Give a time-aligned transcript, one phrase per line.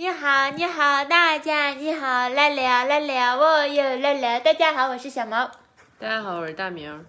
[0.00, 4.40] 你好，你好，大家你好，来了来了，我又来了。
[4.40, 5.44] 大家好，我是小毛。
[5.98, 7.04] 大家好，我是大明。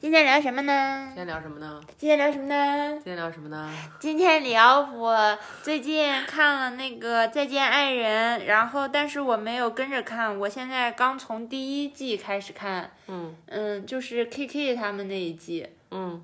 [0.00, 1.12] 今天聊什么呢？
[1.14, 1.80] 今天聊什么呢？
[1.96, 2.94] 今天聊什么呢？
[2.94, 3.70] 今天聊什么呢？
[4.00, 12.90] 今天聊我最近看了那个《再见爱人》，然后但是我没有跟着看，我现在刚从第一季开始看。
[13.06, 15.68] 嗯嗯，就是 K K 他们那一季。
[15.92, 16.20] 嗯，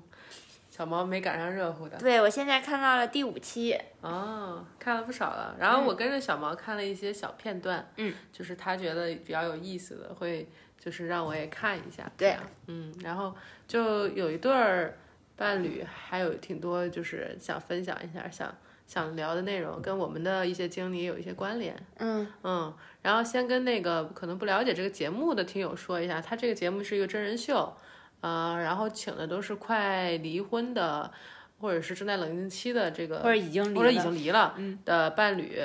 [0.79, 1.97] 小毛没赶上热乎的。
[1.97, 3.77] 对，我现在看到了第五期。
[3.99, 5.53] 哦，看了不少了。
[5.59, 7.85] 然后我跟着小毛看了一些小片段。
[7.97, 10.47] 嗯，就是他觉得比较有意思的，会
[10.79, 12.09] 就是让我也看一下。
[12.15, 13.35] 对嗯，然后
[13.67, 14.97] 就有一对儿
[15.35, 18.55] 伴侣，还有挺多就是想分享一下，想
[18.87, 21.75] 想聊的内容，跟我们的一些经历有一些关联。
[21.97, 27.75] 嗯嗯，然后先跟那个可能不了解这个节目的听友说一下，他这个节目是一个真人秀，
[28.21, 31.11] 呃，然后请的都是快离婚的，
[31.59, 35.59] 或者是正在冷静期的这个，或者已经离或者已经离了的伴侣，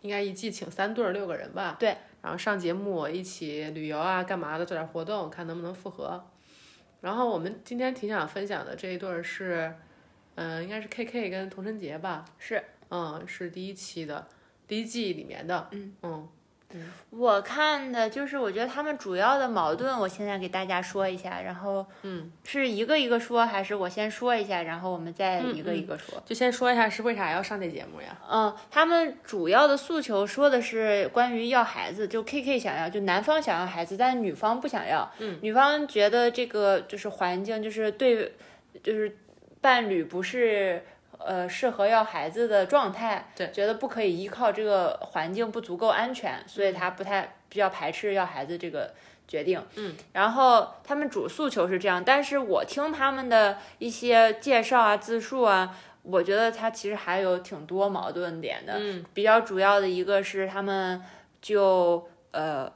[0.00, 1.76] 应该一季请三对儿六个人吧？
[1.78, 6.24] 对，然后上节目一起旅游啊，干嘛的，做点活动，看能不能复合。
[7.00, 9.72] 然后我们今天挺想分享的这一对儿是，
[10.34, 12.24] 嗯、应该是 K K 跟童晨杰吧？
[12.38, 14.26] 是，嗯，是第一期的
[14.66, 16.28] 第一季里面的，嗯嗯。
[17.10, 26.22] 我看的就是，我觉得他们主要的矛盾，我现在给大家说一下，然后，嗯，是一个一个说，还是我先说一下，然后我们再一个一个说？
[26.26, 28.18] 就先说一下是为啥要上这节目呀？
[28.30, 35.10] 嗯，他们主要的诉求说的是关于要孩子，就 K K 想要，就男方想要孩子，但女方不想要。
[35.18, 38.32] 嗯，女方觉得这个就是环境，就是对，
[38.82, 39.16] 就是
[39.60, 40.84] 伴侣不是
[41.18, 48.92] 呃适合要孩子的状态，对，觉得不可以依靠这个环境不足够安全，所以他不太比较排斥要孩子这个
[49.28, 49.62] 决定。
[49.76, 55.76] 嗯，然后他们主诉求是这样，但是我听他们的一些介绍啊、自述啊。
[56.08, 61.02] 我觉得他其实还有挺多矛盾点的，嗯，比较主要的一个是他们
[61.42, 62.72] 就呃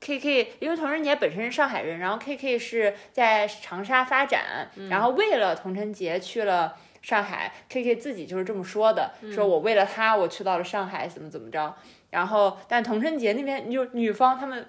[0.00, 11.72] ，K K，因为童晨杰本身是上海人，然后 K K 是在长沙发展，然后为了童晨杰去了上海，K K 自己就是这么说的，说我为了他我去到了上海，怎么怎么着，
[12.10, 14.66] 然后但童晨杰那边就女方他们。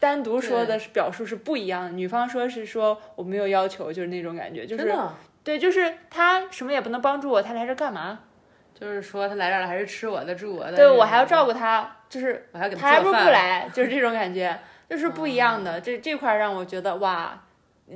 [0.00, 4.92] 单独说的是表述是不一样的，女方说是说我没有要求，就是那种感觉，就是
[5.42, 8.18] 对，就是他什么也不能帮助我，他来这干嘛？
[8.78, 14.58] 就是说他来这儿了还是吃我的住我的，对我还要照顾他，就是我还要给他还不如不来，就是这种感觉，
[14.90, 15.80] 就是不一样的。
[15.80, 17.43] 这这块让我觉得哇，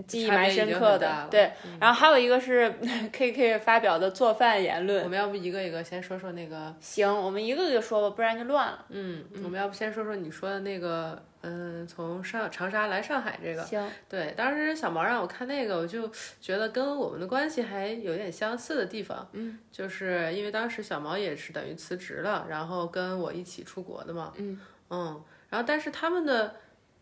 [0.06, 0.98] 记忆蛮深刻。
[0.98, 1.50] 的对，
[1.80, 2.72] 然后还有一个是
[3.12, 5.02] K K 发表的做饭言论。
[5.02, 8.84] 我们要不一个一个先说说那个，行，我们一个一个说吧，不然就乱了。
[8.90, 16.10] 嗯，我们要不先说说你说的那个，嗯，从上长沙来上海这个，行，对，当时小毛让我看那个，我就
[16.40, 24.60] 觉得跟我们的关系还有点相似的地方，嗯，就是因为当时小毛也是等于辞职了，然后跟我一起出国的嘛，嗯
[24.90, 26.56] 嗯，然后但是他们的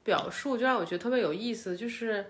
[0.05, 2.25] 表述就让我觉得特别有意思，就是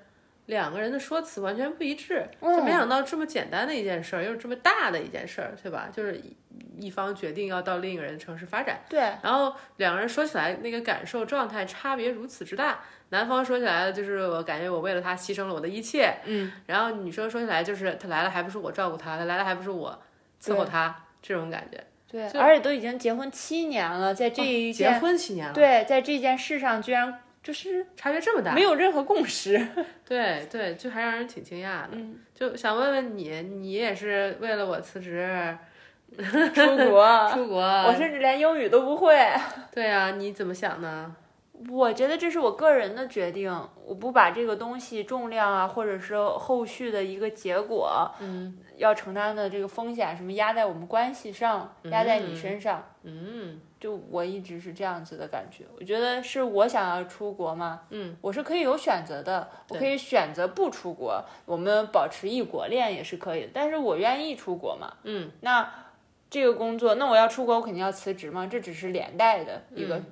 [0.46, 5.88] 两个人的说辞完全不一致，就没想到这么简单的一件事儿，又是这么大的一件事儿，对吧？
[5.92, 6.36] 就是一
[6.78, 8.80] 一方决定要到另一个人的城市发展。
[8.88, 20.00] 对，然后两个人说起来那个感受状态差别如此之大，男方说起来就是我感觉我为了他牺牲了我的一切，嗯，然后女生说起来就是他来了还不是我照顾他，他来了还不是我
[20.40, 21.82] 伺候他这种感觉。
[22.08, 29.64] 对，而且都已经结婚七年了，在这一哦结、婚七年了，对，在这件事上居然就是差别这么大，没有任何共识。
[30.04, 31.90] 对对，就还让人挺惊讶的。
[31.92, 35.56] 嗯，就想问问你，你也是为了我辞职
[36.52, 37.60] 出国， 出国？
[37.62, 39.16] 我甚至连英语都不会。
[39.72, 41.14] 对啊，你怎么想呢？
[41.70, 43.48] 我觉得这是我个人的决定，
[43.84, 52.84] 我不把这个东西重量啊，或者是后续的一个结果，嗯，要承担的这个风险什么压在我们关系上，压在你身上。
[53.04, 65.72] 嗯就我一直是这样子的感觉，我觉得是我想要出国嘛，嗯，我是可以有选择的，我可以选择不出国，我们保持异国恋也是可以的，但是我愿意出国嘛，嗯，那
[66.28, 70.02] 这个工作，那我要出国，我肯定要辞职嘛，这只是连带的一个，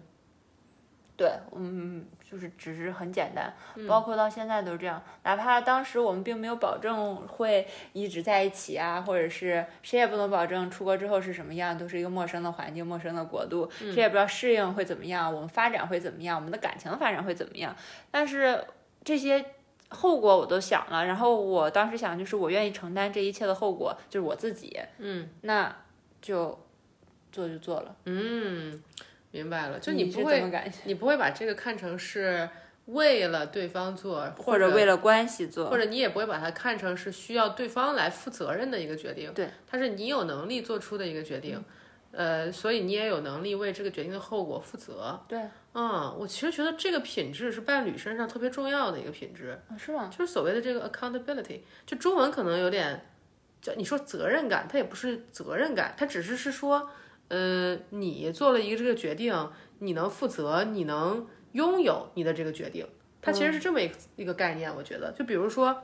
[1.17, 3.55] 对，嗯，就是只是很简单，
[3.87, 17.77] 包括到现在都是这样，哪怕当时我们并没有保证会一直在一起啊，或者是谁也不能保证出国之后是什么样，都是一个陌生的环境、陌生的国度，谁也不知道适应会怎么样，我们发展会怎么样，我们的感情发展会怎么样，
[18.11, 18.65] 但是
[19.05, 19.45] 这些。
[19.91, 25.73] 后果我都想了，然后我当时想就是我愿意承担这一切的后果，就是我自己，嗯，那
[26.21, 26.59] 就
[27.31, 27.95] 做就做了。
[28.07, 28.83] 嗯，
[29.35, 30.73] 明白了，就你不会？
[30.85, 32.49] 你不会把这个看成是
[32.87, 41.61] 为了对方做，或或者为了关系做，或者你也不会把它看成是需要对方来负责任的一个决定，对，它是你有能力做出的一个决定。
[42.17, 45.21] 呃，所以你也有能力为这个决定的后果负责。
[45.27, 45.41] 对，
[45.73, 50.09] 嗯，我其实觉得这个品质是伴侣身上特别重要的一个品质，啊是吗？
[50.17, 53.05] 就是所谓的这个 accountability，就中文可能有点，
[53.61, 56.89] 叫你说责任感，它也不是责任感，它只是是说，
[57.35, 59.51] 呃，你做了一个这个决定，
[59.81, 62.87] 你能负责，你能拥有你的这个决定，
[63.21, 65.83] 它其实是这么一个一个概念，我觉得，就比如说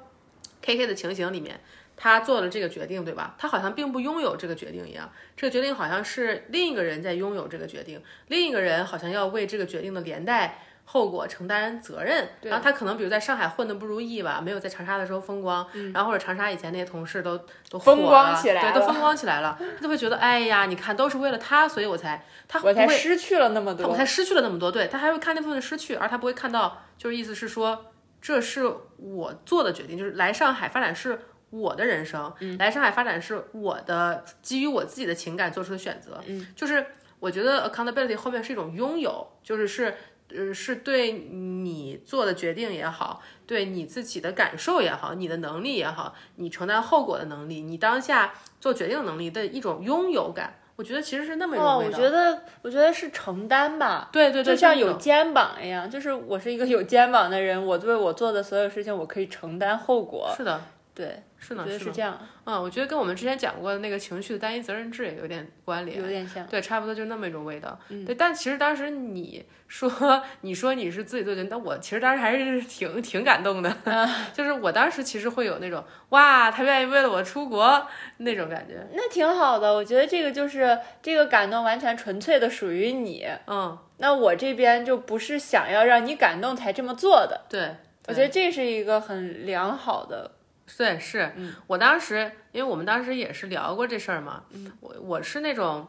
[0.63, 1.61] K K 的情形里面。
[2.03, 3.35] 他做了这个决定，对吧？
[3.39, 12.29] 他好像并不拥有这个决定一样，这个决定好像是另一个人在拥有这个决定，另一个人好像要为这个决定的连带后果承担责任。
[12.43, 17.39] 然后他可能比如在上海混的不如意吧，没有在长沙的时候风光，然后或者长沙以前那些同事都
[17.69, 23.89] 都火风光起来对，都风光起来了，他就会觉得，哎呀，你看都是为了他，所以我才他我才不会失去了那么多。
[23.89, 27.87] 我才失去了那么多，对他还会看那部分的失去，而他不会看到，就是意思是说，
[28.21, 36.85] 这是我做的决定，就是来上海发展是我的人生，来上海发展是我的基于我自己的情感做出的选择，嗯，就是
[37.19, 39.95] 我觉得 accountability 后面是一种拥有，就是是
[40.35, 50.57] 呃是对你做的决定也好，对你自己的感受也好，你的能力也好，你承担后果的能力，你当下做决定能力的一种拥有感。
[50.77, 51.99] 我觉得其实是那么一种哦，味道。
[51.99, 60.33] 我觉得，我觉得是承担吧，对对对，就像有肩膀一样，就是我是一个有肩膀的人，我对我做的所有事情，我可以承担后果。
[60.35, 60.59] 是的，
[60.95, 66.47] 对，是呢，我觉得是呢是这样，嗯，我觉得跟我们之前讲过的那个情绪的单一责任制也有点关联，有点像。
[66.47, 67.77] 对，差不多就那么一种味道。
[67.89, 69.91] 嗯对，但其实当时你说
[70.43, 73.75] 你说你是自己做决定，但我其实当时还是挺挺感动的，
[74.35, 77.87] 就是我当时其实会有那种哇，他愿意为了我出国
[78.19, 78.87] 那种感觉。
[78.93, 83.27] 那挺好的，我觉得这个就是这个感动完全纯粹的属于你。
[83.47, 87.77] 嗯，那我这边就不是想要让你感动才这么做的，对，
[88.09, 90.33] 我觉得这是一个很良好的。
[90.77, 95.87] 对，是、嗯我当时，因为我们当时也是聊过这事儿嘛，嗯我我是那种，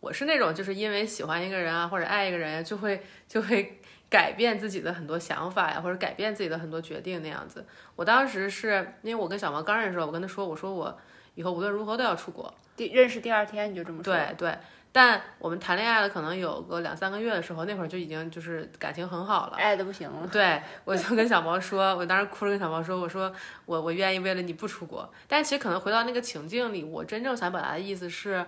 [0.00, 7.66] 我是那种就是因为喜欢一个人啊，或者爱一个人啊，就会就会改变自己的很多想法呀，或者改变自己的很多决定那样子。
[7.96, 10.98] 我当时是因为我跟小王刚认识的时候，我跟他说，我说我
[11.34, 14.58] 以后无论如何都要出国，第认识第二天你就这么说，对对。
[14.92, 19.56] 但我们谈恋爱了，可能有个两三个月的时候，那会儿就已经就是感情很好了。
[19.56, 20.26] 爱的不行了。
[20.26, 23.32] 对，我就跟小毛说，我当时哭着跟小毛说，我说
[23.66, 28.44] 我我愿意为了你不出国，但其实可能回到那个情境里，我真正想表达的意思是，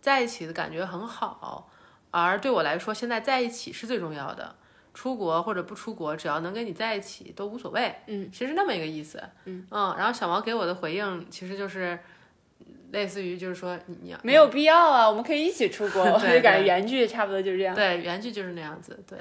[0.00, 1.68] 在一起的感觉很好，
[2.12, 4.54] 而对我来说，现在在一起是最重要的，
[4.94, 7.92] 出国或者不出国，只要能跟你在一起都无所谓。
[8.06, 9.20] 嗯，其实那么一个意思。
[9.46, 11.98] 嗯然后小毛给我的回应其实就是
[12.96, 16.02] 类似于就是说你你要没有必要啊，我们可以一起出国。
[16.10, 17.74] 我对就感觉原剧差不多就是这样。
[17.74, 18.98] 对，原剧就是那样子。
[19.06, 19.18] 对，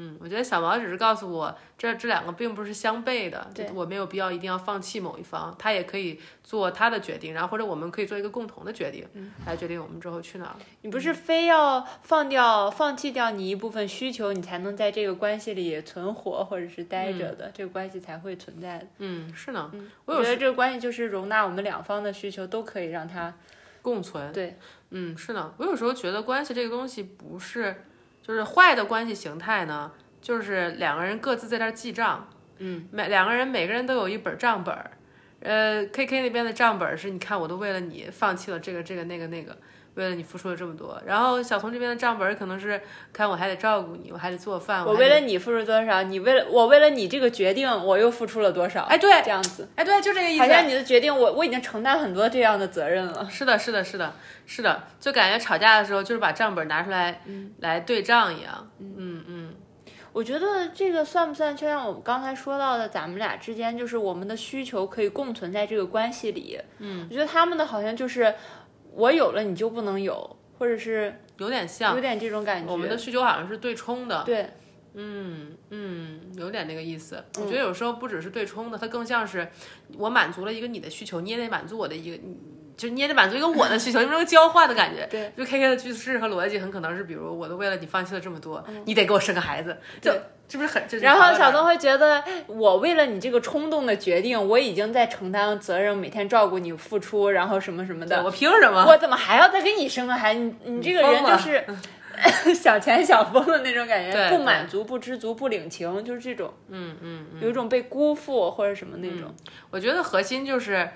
[0.00, 9.04] 嗯，我觉得小毛只是告诉我，这这两个并不是相悖的，对我没有必要一定要放弃某一方，他也可以做他的决定，然后或者我们可以做一个共同的决定，
[9.44, 10.54] 来决定我们之后去哪儿。
[10.82, 18.86] 你不是非要放掉、放弃掉你一部分需求，你才能在这个关系里存活或者是待着的，这个关系才会存在的。
[18.98, 19.68] 嗯，是呢，
[20.04, 23.34] 我觉得这个关系就是容纳我们两方的需求，都可以让它
[23.82, 24.32] 共存。
[24.32, 24.56] 对，
[24.90, 25.52] 嗯，是呢。
[25.56, 27.84] 我有时候觉得关系这个东西不是，
[28.28, 29.90] 就是坏的关系形态呢，
[30.20, 32.28] 就是两个人各自在那儿记账。
[32.58, 34.90] 嗯，每两个人每个人都有一本账本儿。
[35.40, 39.56] 呃，K K 那边的账本儿是，你看我都为了你放弃了这个这个那个那个，
[39.98, 40.98] 为了你付出了这么多。
[41.04, 42.80] 然后小童这边的账本可能是，
[43.12, 48.84] 看我还得照顾你，我还得做饭，我为了你付出多少，你为了我为了你这个决定，我又付出了多少？
[48.84, 50.42] 哎对这样子，哎对，就这个意思。
[50.42, 53.28] 好像你的决定，我我已经承担很多这样的责任了。
[53.28, 54.14] 是的，是的，是的，
[54.46, 57.20] 是的，就感觉吵架的时候就是把账本拿出来、
[57.58, 58.70] 来对账一样。
[58.78, 59.54] 嗯嗯，
[60.12, 66.58] 我觉得这个算不算，就像我们刚才说到的，咱们俩之间就是我们的需求可以共存在这个关系里。
[66.78, 68.34] 嗯，我觉得他们的好像就是
[68.98, 72.72] 我有了你就不能有，或者是有点像有点这种感觉。
[72.72, 74.24] 我们的需求好像是对冲的。
[74.24, 74.50] 对，
[74.94, 77.22] 嗯嗯，有点那个意思。
[77.38, 79.48] 我觉得有时候不只是对冲的，它更像是
[79.96, 82.18] 我满足了一个你的需求，你也得满足我的一个，
[82.78, 85.04] 你就你也得满足一个我的需求，有没有交换的感觉？
[85.10, 90.12] 对，就 K K 的句式和逻辑很可能是，比如我都为了你放弃了这么多，你得给我生个孩子，就
[90.48, 90.82] 是不是很？
[90.86, 98.22] 就是然后小东会觉得，我为了你这个冲动的决定，我已经在承担责任，每天照顾你、付出，然后什么什么的。
[98.22, 98.84] 我凭什么？
[98.86, 100.40] 我怎么还要再给你生个孩子？
[100.40, 101.64] 你你这个人就是
[102.54, 109.34] 小钱小疯的那种感觉，对不满足、不知足、不领情，就是这种，嗯嗯嗯，有一种被辜负或者什么那种。
[109.70, 110.88] 我觉得核心就是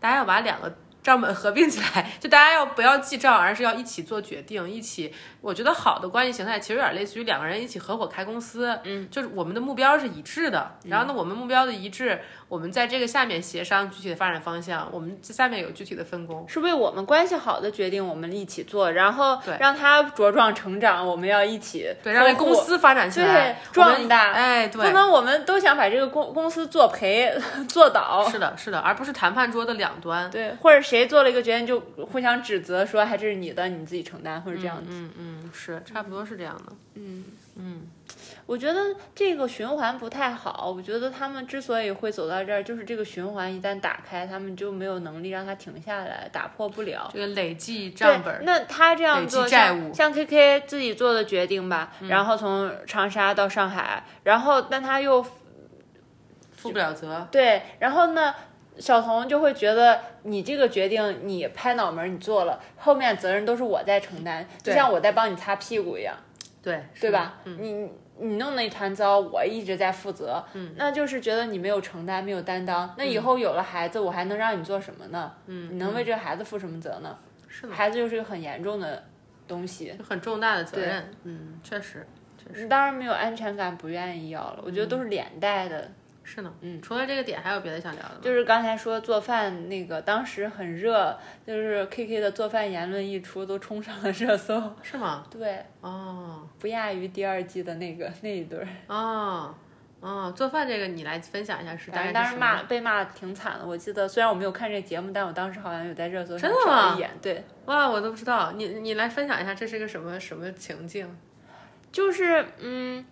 [0.00, 0.74] 大家要把两个
[1.06, 5.14] 账本合并起来，就大家要不要记账，而是要一起做决定，一起。
[5.46, 10.72] 我觉得好的关系形态其实有点类似于两个人一起合伙开公司，嗯，就是我们的目标是一致的。
[10.86, 24.32] 然后呢，我们目标的一致，我们在这个下面协商具体的发展方向，我们下面有具体的分工，是为我们关系好的决定，我们一起做，然后让他茁壮成长，我们要一起对，让公司发展起来，壮大。
[24.32, 27.32] 哎，对，不能我们都想把这个公公司做赔
[27.68, 28.28] 做倒。
[28.28, 30.28] 是的，是的，而不是谈判桌的两端。
[30.28, 31.78] 对，或者谁做了一个决定就
[32.10, 34.90] 互相指责，说还这是你的，你自己承担，或者这样子。
[34.90, 35.35] 嗯嗯。
[35.52, 36.72] 是，差不多是这样的。
[36.94, 37.24] 嗯
[37.56, 37.82] 嗯，
[38.44, 40.72] 我觉得这个循环不太好。
[40.76, 47.08] 我觉得他们之所以会走到这儿，就是这个循环一旦打开，他们就没有能力让它停下来，打破不了。
[47.12, 57.26] 这个累计账本，那他这样做，像像 KK 自己做的决定吧，然后从长沙到上海，然后但他又负不了责。
[57.30, 58.34] 对，然后呢？
[58.78, 66.14] 小童就会觉得你这个决定你拍脑门你做了，后面责任都是我在承担，就像我在帮你擦屁股一样，
[66.62, 67.38] 对对吧？
[67.44, 72.94] 你你弄那一团糟，我一直在负责，嗯，那就是觉得你没有承担，没有担当。
[72.96, 75.32] 那以后有了孩子，我还能让你做什么呢？
[75.46, 77.16] 嗯，你能为这个孩子负什么责呢？
[77.48, 79.04] 是孩子就是个很严重的
[79.48, 81.10] 东西，很重大的责任。
[81.24, 82.06] 嗯，确实，
[82.36, 82.66] 确实。
[82.66, 84.62] 当然没有安全感，不愿意要了。
[84.64, 85.90] 我觉得都是连带的。
[86.28, 88.20] 是呢，嗯，除了这个点，还有别的想聊的吗？
[88.20, 91.16] 就是刚才说做饭那个，当时很热，
[91.46, 94.60] 就是 K K 的做饭言论一出，都冲上了热搜。
[94.82, 95.24] 是吗？
[95.30, 98.66] 对，哦，不亚于第二季的那个那一对儿。
[98.88, 99.54] 哦，
[100.00, 103.64] 哦，做饭这个你来分享一下，是大概当时骂被骂的挺惨的。
[103.64, 107.08] 我记得虽然我没有看这节目，但我当时好像有在热搜上扫一眼。
[107.22, 111.08] 对，哇，我都不知道，你你来分享一下，这是个什么什么情境？
[111.92, 113.04] 就是嗯。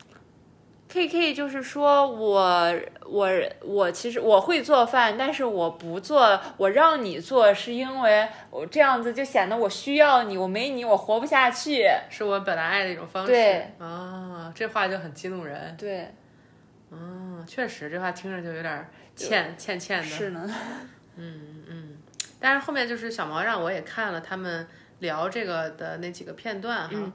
[0.94, 2.72] K K 就是说，我
[3.04, 3.28] 我
[3.62, 13.32] 我其实我会做饭，但是我不做，我让你做，是因为我这样子就显得我需要你，我没你我活不下去，是我表达爱的一种方式。
[13.32, 15.76] 对啊，这话就很激怒人。
[15.76, 16.14] 对，
[16.92, 20.04] 嗯，确实，这话听着就有点欠欠欠的。
[20.04, 20.48] 是呢。
[21.18, 21.98] 嗯嗯，
[22.38, 24.64] 但是后面就是小毛让我也看了他们
[25.00, 27.12] 聊这个的那几个片段哈，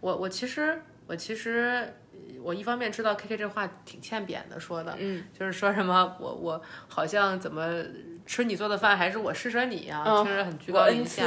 [0.00, 1.94] 我我其实我其实。
[2.42, 7.82] 我一方面知道 K K 这话挺欠扁的说的，嗯，就是说什么我我好像怎么
[8.26, 11.24] 吃你做的饭还是我施舍你啊，听着很居高临下。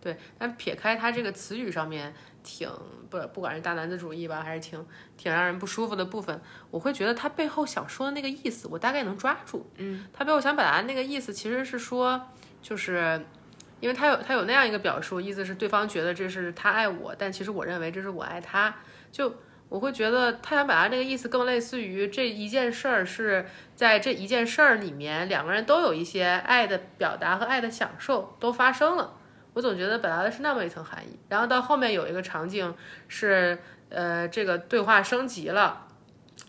[0.00, 2.68] 对，但撇开他这个词语上面挺
[3.08, 4.84] 不不管是大男子主义吧，还是挺
[5.16, 6.40] 挺让人不舒服的部分，
[6.72, 9.70] 我会觉得他背后想说的那个意思，我大概能抓住。
[9.76, 12.20] 嗯，他背后想表达那个意思其实是说，
[12.60, 13.24] 就是
[13.78, 18.74] 因为他有他有那样一个表述，意思是对方觉得这是他爱我，但其实我认为这是我爱他，
[19.12, 19.32] 就。
[19.72, 29.14] 我会觉得他想表达这个意思更类似于这一件事儿是在这一件事儿里面，两个人都有一些爱的表达和爱的享受都发生了。
[29.54, 31.18] 我总觉得表达的是那么一层含义。
[31.30, 32.74] 然后到后面有一个场景
[33.08, 35.86] 是，呃，这个对话升级了，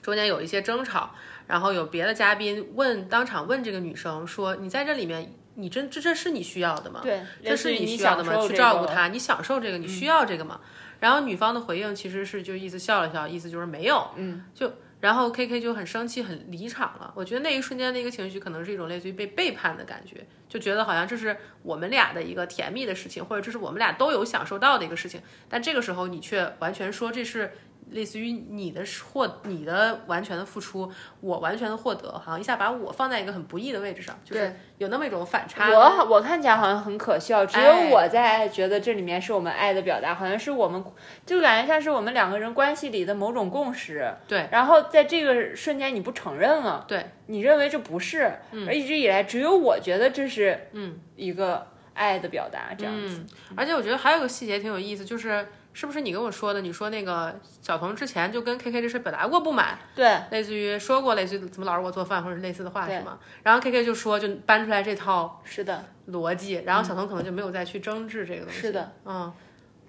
[0.02, 1.16] 中间有一些争吵，
[1.48, 7.00] 然后有别的嘉宾问当场问这个女生说：“你在这里面，你真这这是你需要的吗？
[7.02, 8.46] 对，这是你需要的吗？
[8.46, 10.60] 去照顾他，你享受这个，你需要这个吗？”
[11.04, 17.12] 然后女方的回应其实是就意思笑了笑，意思就是没有，嗯，就然后 K K 就很生气，很离场了。
[17.14, 27.52] 我觉得那一瞬间的一个情绪可能是一种类似于被背叛的感觉，就觉得好像这是我们俩的一个甜蜜的事情，或者这是我们俩都有享受到的一个事情，但这个时候你却完全说这是。
[27.92, 35.70] 类似于你的获，你的完全的付出，我完全的获得，好像一下把我放在一个很不易的位置上，就是有那么一种反差。
[35.70, 40.84] 我我看起来好像很可笑，只有我在觉得这里面是我们爱的表达，好像是我们
[41.26, 44.14] 就感觉像是我们两个人关系里的某种共识。
[44.28, 44.48] 对。
[44.52, 48.32] 然后在这个瞬间你不承认了，对，你认为这不是，
[48.68, 53.24] 而一直以来只有我觉得这是嗯一个爱的表达这样子。
[53.56, 55.48] 而且我觉得还有个细节挺有意思，就是。
[55.74, 56.62] 是不是你跟我说的？
[56.62, 63.18] 你说那个小童之前就跟 K K 这事表达过不满，对，类似于说过类似于怎么老是我做饭或者类似的话是吗？
[63.42, 68.60] 然后 K K 就说就搬出来这套是的逻辑，然后小童可能就没有再去争执这个东西。
[68.62, 69.34] 是的，嗯，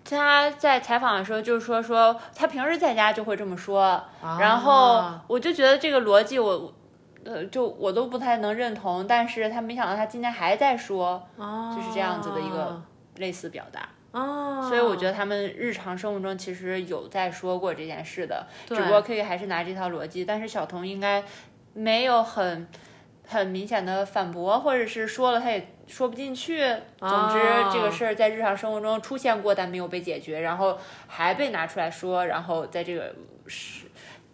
[0.04, 4.02] 他在采访的时候就是说说他平时在家就会这么说，
[4.40, 6.74] 然后我就觉得这个逻辑我
[7.26, 12.82] 呃就我都不太能认同，但是他没想到他今天还在说，就是这样子的一个
[13.16, 13.86] 类似表达。
[14.14, 21.24] 哦，所以我觉得他们日常生活中其实有在说过这件事的，只不过 K K 还是拿这套逻辑，但是小童应该
[21.72, 22.68] 没有很
[23.26, 26.60] 很明显的反驳，或者是说了他也说不进去。
[27.00, 27.38] 总之
[27.72, 30.78] 这个事儿在日常生活中出现过，但没有被解决，然后
[31.08, 33.12] 还被拿出来说，然后在这个
[33.48, 33.83] 是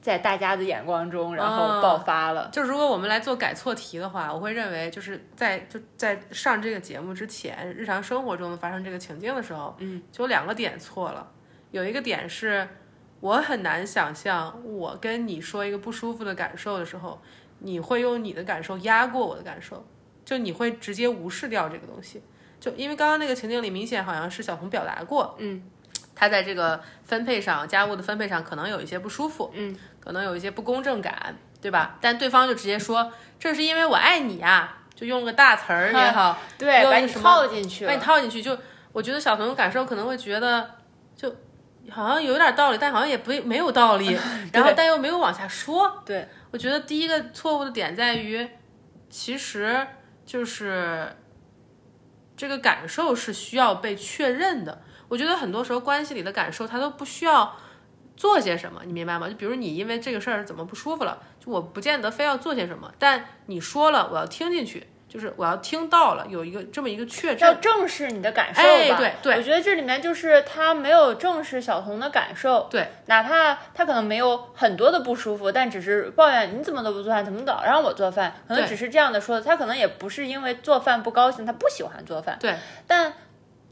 [0.01, 2.49] 在大家的眼光中，然后哦爆发了。
[2.53, 11.31] 就如果我们来做改错题的话，我会认为就是在就在上这个节目之前，日常生活中发生这个情境的时候，嗯，就两个点错了。
[11.71, 12.67] 有一个点是
[13.21, 17.21] 我很难想象，我跟你说一个不舒服的感受的时候，
[17.59, 19.85] 你会用你的感受压过我的感受，
[20.25, 22.23] 就你会直接无视掉这个东西。
[22.59, 25.63] 就因为刚刚那个情境里，明显好像是小红表达过，嗯，
[26.15, 31.97] 他在这个分配上，家务的分配上可能有一些不舒服，嗯，可能有一些不公正感，对吧？
[32.01, 37.99] 但对方就直接说，这是因为我爱你啊，就用个大词儿也好，对，把你套进去把你。
[38.01, 38.59] 套进去，就
[38.93, 40.71] 我觉得小朋友感受可能会觉得，
[41.17, 41.35] 就
[41.91, 44.19] 好像有点道理，但好像也不没有道理，
[44.53, 46.03] 然后但又没有往下说。
[46.05, 48.47] 对，我觉得第一个错误的点在于，
[49.09, 49.87] 其实
[50.27, 51.17] 就是
[52.37, 54.83] 这个感受是需要被确认的。
[55.11, 57.55] 我觉得很多时候关系里的感受，他都不需要
[58.17, 59.29] 做些什么，你明白吗？
[59.29, 67.55] 就比如你因为这个事儿怎么不舒服了，就我不见得非要做些什么，但你说了，我要听进去，就是我要听到了，有一个这么一个确证要。
[67.55, 68.69] 正视你的感受吧。
[68.69, 72.69] 哎对对我觉得这里面就是他没有正视小童的感受。
[72.71, 79.43] 对，哪怕他可能没有很多的不舒服，但只是抱怨你怎么都不做饭，怎么老让我做饭，可能只是这样的说的。
[79.43, 82.37] 他可能也不是因为做饭不高兴，他不喜欢做饭。
[82.39, 82.55] 对，
[82.87, 83.13] 但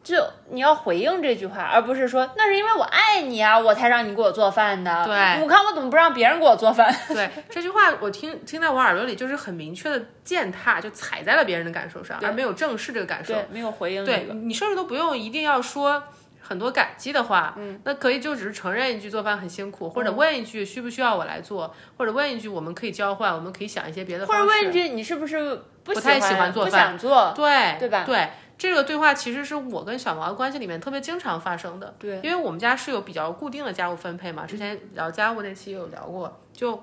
[0.02, 0.16] 就
[0.50, 5.04] 你要回应这句话，而不是说那是因为我爱你啊，我才让你给我做饭的。
[5.04, 6.94] 对我看我怎么不让别人给我做饭？
[7.08, 13.34] 对这句话，我听听在我耳朵里，就是很明确的践踏，就踩在了别人的感受上，而没有正视这个感受。
[13.34, 14.18] 对，没有回应这个。
[14.18, 16.02] 对你甚至都不用一定要说
[16.40, 24.48] 很多感激的话，嗯，那可以就只是承认一句做饭很辛苦，或者问一句需不需要我来做，或者问一句我们可以交换，我们可以想一些别的或方式。
[24.48, 27.32] 者问一句，你是不是不不太喜欢做饭不想做？
[27.36, 31.94] 对对吧对，这个对话其实是我跟小毛的关系里面特别经常发生的。
[31.98, 36.82] 对，因为我们家是有比较固定的家务分配嘛，之前聊家务那期有聊过，就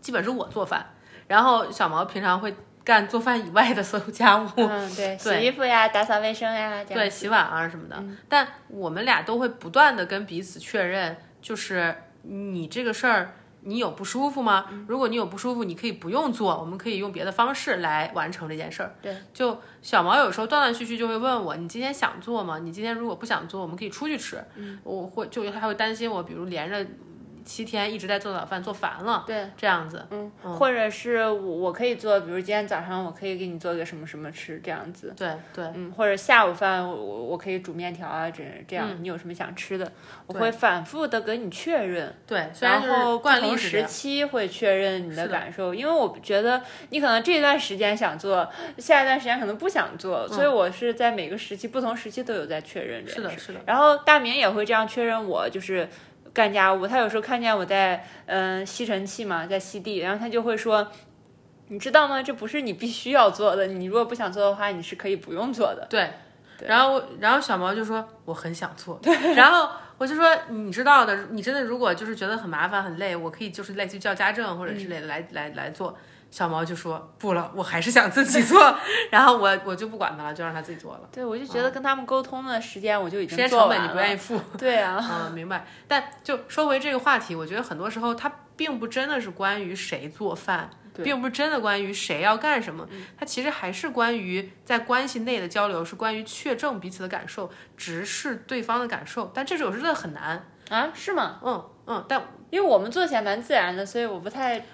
[0.00, 0.94] 基本是我做饭，
[1.28, 4.48] 然后小毛平常会干做饭以外的所有家务。
[4.56, 8.02] 嗯，对， 洗衣服呀，打扫卫生呀，对，洗碗啊什么的。
[8.28, 13.34] 但我们俩都会不断的跟彼此确认，就是你这个事儿。
[13.64, 14.66] 你有不舒服吗？
[14.88, 18.94] 如果你有不舒服，你可以不用做，我们可以用别的方式来完成这件事儿。
[19.00, 22.58] 对，就小毛有时候断断续续就会问我，你今天想做吗？
[22.58, 24.42] 你今天如果不想做，我们可以出去吃。
[24.56, 26.84] 嗯，我会就他会担心我，比如连着
[27.44, 29.24] 七天一直在做早饭，做烦了。
[29.26, 30.04] 对，这样子。
[30.10, 35.14] 嗯，或者是我我可以做，比如今天早上我可以给你做个什么什么吃，这样子。
[35.16, 39.92] 对对，嗯，或者下午饭我我我可以煮面条啊，这这样、你有什么想吃的，
[40.26, 42.14] 我会反复的给你确认。
[42.26, 43.82] 对，然后不惯例同时。
[43.92, 53.30] 期会确认你的感受，因为我觉得你可能这段时间想做，下一段时间可能不想做，所以我是在每个时期不同时期都有在确认这是的。
[53.38, 53.60] 是的。
[53.66, 55.86] 然后大明也会这样确认我，就是
[56.32, 56.86] 干家务。
[56.86, 60.90] 他有时候看见我在嗯、吸尘器嘛，在吸地，然后他就会说。
[61.68, 62.22] 你知道吗？
[62.22, 63.66] 这不是你必须要做的。
[63.66, 65.86] 你如果不想做的话，你是可以不用做的。
[65.88, 66.10] 对，
[66.66, 75.96] 然后，然后小毛就说我很想做，对 然后我就说你知道的，你真的如果就是觉得很麻烦很累，我可以就是类似于叫家政或者之类的来、来来做。
[76.32, 78.74] 小毛就说不了，我还是想自己做，
[79.12, 81.00] 然后我我就不管他了，就让他自己做了。
[81.12, 84.16] 对，我就觉得跟他们沟通的时间我就已经时间成本你不愿意。
[84.16, 85.66] 付，对啊， 嗯，明白。
[85.86, 90.70] 但就说回这个话题，我觉得很多时候它并不真的是关于谁做饭，
[91.04, 99.30] 并不是真的关于谁要干什么，它其实还是关于在关系内的交流，是关于确证彼此的感受，直视对方的感受。
[99.34, 101.40] 但这种真的很难，啊，是吗？
[101.44, 102.04] 嗯嗯。
[102.08, 104.64] 但因为我们做起来蛮自然的，所以我不太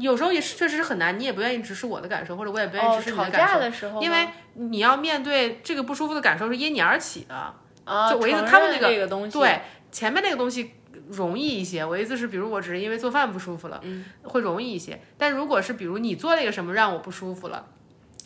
[0.00, 7.54] 有时候也是确实是很难，你也不愿意直视我的感受，或者我也不愿意哦直视你吵的感受，架的时候，因为你要面对这个不舒服的感受是因你而起的。
[7.84, 9.60] 啊，就我意思他们那个个东西，对，
[9.90, 10.72] 前面那个东西
[11.08, 11.82] 容易一些。
[11.82, 15.00] 我意思是，比如我只是因为做饭不舒服了，嗯会容易一些。
[15.16, 17.64] 但如果是比如你做了一个什么让我不舒服了，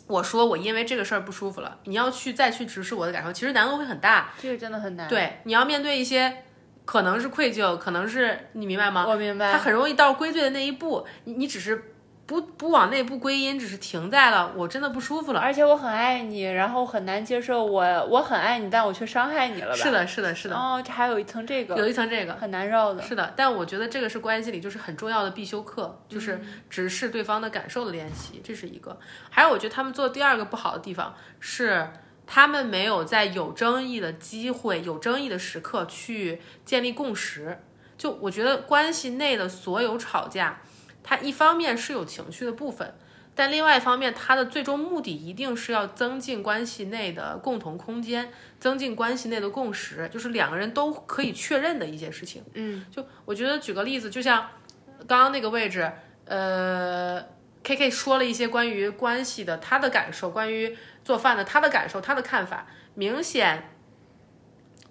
[0.07, 4.33] 我说我因为这个事儿不舒服了，你要去再去直视我的感受，其实难度会很大。
[4.37, 6.43] 这个真的很难。，对，你要面对一些
[6.85, 9.05] 可能是愧疚，可能是你明白吗？
[9.07, 9.51] 我明白。
[9.51, 11.91] 他很容易到归罪的那一步，你你只是
[12.25, 15.39] 不不往内部归因，只是停在了我真的不舒服了。
[15.39, 19.75] 而且我很爱你，然后很难接受我我很爱你，但我却伤害你了吧？
[19.75, 22.33] 是的，是的，是的，哦，这还有一层这个，有一层这个。
[22.33, 23.01] 很难绕的。
[23.01, 28.97] 是的，但我觉得这个是关系里就是很重要的必修课，就是直视对方的感受的练习，这是一个。
[29.29, 31.87] 还有，我觉得他们做第二个不好的地方是，
[32.25, 37.59] 他们没有在有争议的机会、有争议的时刻去建立共识。
[37.97, 40.61] 就我觉得关系内的所有吵架，
[41.03, 42.95] 它一方面是有情绪的部分。
[43.35, 52.43] 但另外一方面，它的最终目的一定是要增进关系内的共同空间，增进关系内的共识，就是两个人都可以确认的一些事情。
[52.53, 54.47] 嗯，就我觉得举个例子，就像
[55.07, 55.91] 刚刚那个位置，
[56.25, 57.19] 呃
[57.63, 63.69] ，K K 说了一些关于关系的他的感受，关于做饭的他的感受，他的看法，明显。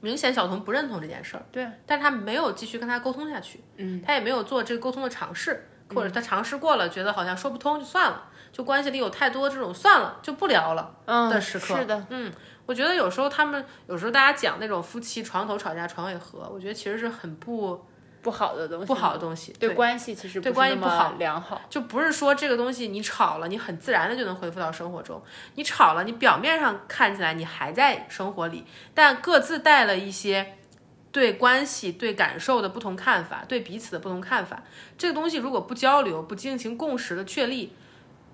[0.04, 12.32] 明显小童不认同这件事儿，对，但是他没有继续跟他沟通下去，嗯，他也没有做这个沟通的尝试，或者他尝试过了，觉得好像说不通就算了，就关系里有太多这种算了就不聊了的时刻，是的，嗯，
[12.66, 17.86] 我觉得有时候他们有时候大家讲那种夫妻床头吵架床尾和，我觉得其实是很不
[18.22, 25.20] 不好的东西，不好的东西，对关系其实对关系不好良好，就不是说这个东西你吵了，你很自然的就能恢复到生活中。
[25.56, 30.54] 你吵了，你表面上看起来你还在生活里，但各自带了一些
[31.10, 34.62] 对关系、对感受的不同看法，对彼此的不同看法。
[34.96, 37.74] 这个东西如果不交流、不进行共识的确立，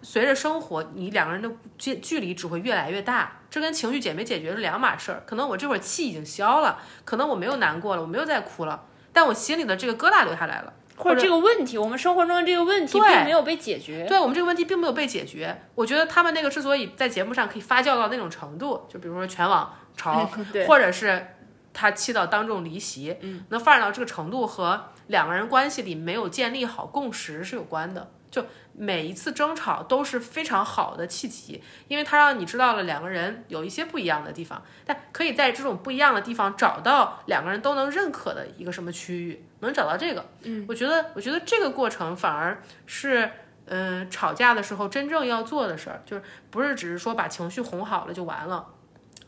[0.02, 3.40] 随着生活，你两个人的距距离只会越来越大。
[3.50, 5.22] 这跟情绪解没解决是两码事儿。
[5.26, 8.84] 可能我这会儿气已经消了，可能我没有难过了，我没有再哭了。
[9.18, 14.06] 但我心里的这个疙瘩留下来了，或者这个问题，我们生活中的这个问题并没有被解决。
[14.06, 15.60] 对我们这个问题并没有被解决。
[15.74, 20.30] 我觉得他们那个之所以在节目上可以发酵到那种程度，就比如说全网吵，
[20.68, 21.34] 或者是
[21.74, 28.12] 他气到当众离席，嗯，能发展到这个程度，和两个人关系里没有建立好共识是有关的。
[28.30, 40.24] 就每一次争吵都是非常好的契机，因为它让你知道了两个人有一些不一样的地方，但可以在这种不一样的地方找到两个人都能认可的一个什么区域，能找到这个。
[40.42, 43.30] 嗯，我觉得，我觉得这个过程反而是，
[43.66, 48.66] 嗯，吵架的时候真正要做的事儿，就是不是只是说把情绪哄好了就完了，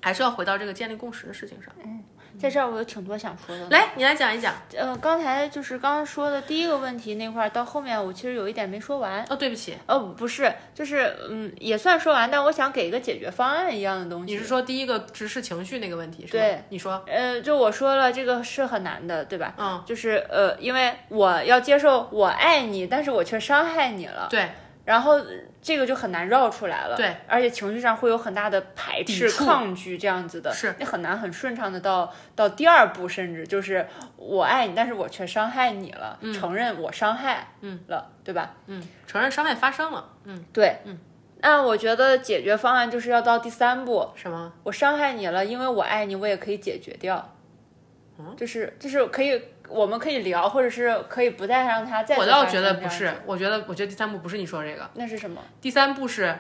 [0.02, 1.74] 还是要回到这个建立共识的事情上。
[1.84, 2.04] 嗯。
[2.40, 4.54] 在这儿我有挺多想说的，来，你来讲一讲。
[4.76, 9.22] 呃，刚才就是刚刚说的第一个问题那块儿，到后面我其实有一点没说完。
[9.28, 9.76] 哦，对不起。
[9.86, 14.32] 哦，不是，就是嗯，也算说完，但我想给一个解决方案一样的东西。
[14.32, 16.42] 你是说第一个直视情绪那个问题是吧？
[16.42, 17.04] 对，你说。
[17.06, 19.54] 呃，就我说了，这个是很难的，对吧？
[19.58, 19.82] 嗯。
[19.86, 24.28] 就是呃，因为我要接受我爱你，但是我却伤害你了。
[24.30, 24.48] 对。
[24.90, 25.20] 然后
[25.62, 38.56] 这个就很难绕出来了，对，而且情绪上会有很大的排斥、抗拒这样子的，是你很难很顺畅的到到第二步，甚至就是我爱你，但是我却伤害你了，承认我伤害嗯了，对吧？
[38.66, 40.98] 嗯，承认伤害发生了，嗯，对，嗯，
[41.40, 44.52] 那我觉得解决方案就是要到第三步，什么？
[44.64, 47.39] 我伤害你了，因为我爱你，我也可以解决掉，嗯，
[48.36, 49.40] 就是就是可以。
[49.70, 52.16] 我们可以聊，或者是可以不再让他再。
[52.16, 54.90] 我倒觉得不是，我觉得，我觉得第三步不是你说这个。
[54.94, 55.40] 那是什么？
[55.60, 56.36] 第三步是，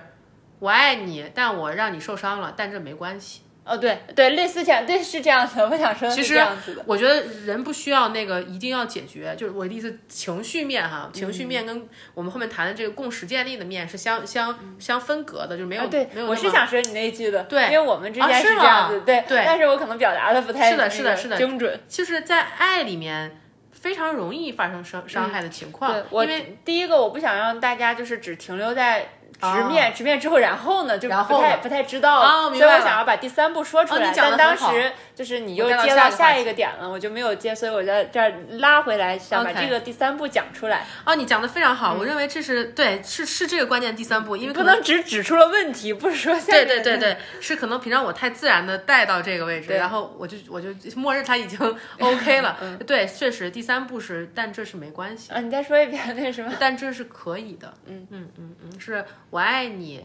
[0.58, 3.42] 我爱你，但我让你受伤了，但这没关系。
[3.70, 5.68] 哦，对对，类似这样，对是这样的。
[5.68, 6.42] 我想说，其实
[6.84, 16.26] 我觉得人不需要那个一定要解决，就是我的意思，情绪面哈，情绪面跟我们后面谈的这个共识建立的面是相相相分隔的，就是没有对，没有。
[16.26, 21.80] 我是想说你那一句的，对，因为我们之间是这样子，对对，但是我可能表达的不太是的，是的，是的，精准。
[21.88, 23.36] 就是在爱里面。
[23.72, 29.08] 非常容易发生伤伤害的情况，因为第一个我不想让大家就是只停留在
[29.40, 34.12] 直面，直面之后然后呢就不太不太知道，所以我想要把第三步说出来。
[34.14, 40.86] 但当时就是你又接到下一个点了，我就没有接，所以我在这儿拉回来，想把这个第三步讲出来。
[41.04, 51.58] 哦，你讲的非常好，我认为这是对，是是这个关键第三步，因为不能只指出了问题，不是说对对对对，是可能平常我太自然的带到这个位置，然后我就我就默认他已经
[52.00, 52.56] OK 了。
[52.86, 55.40] 对，确实第三步是，但这是没关系啊。
[55.40, 56.52] 你再说一遍那什么？
[56.58, 57.72] 但这是可以的。
[57.86, 59.04] 嗯嗯嗯嗯，是。
[59.30, 60.04] 我爱你，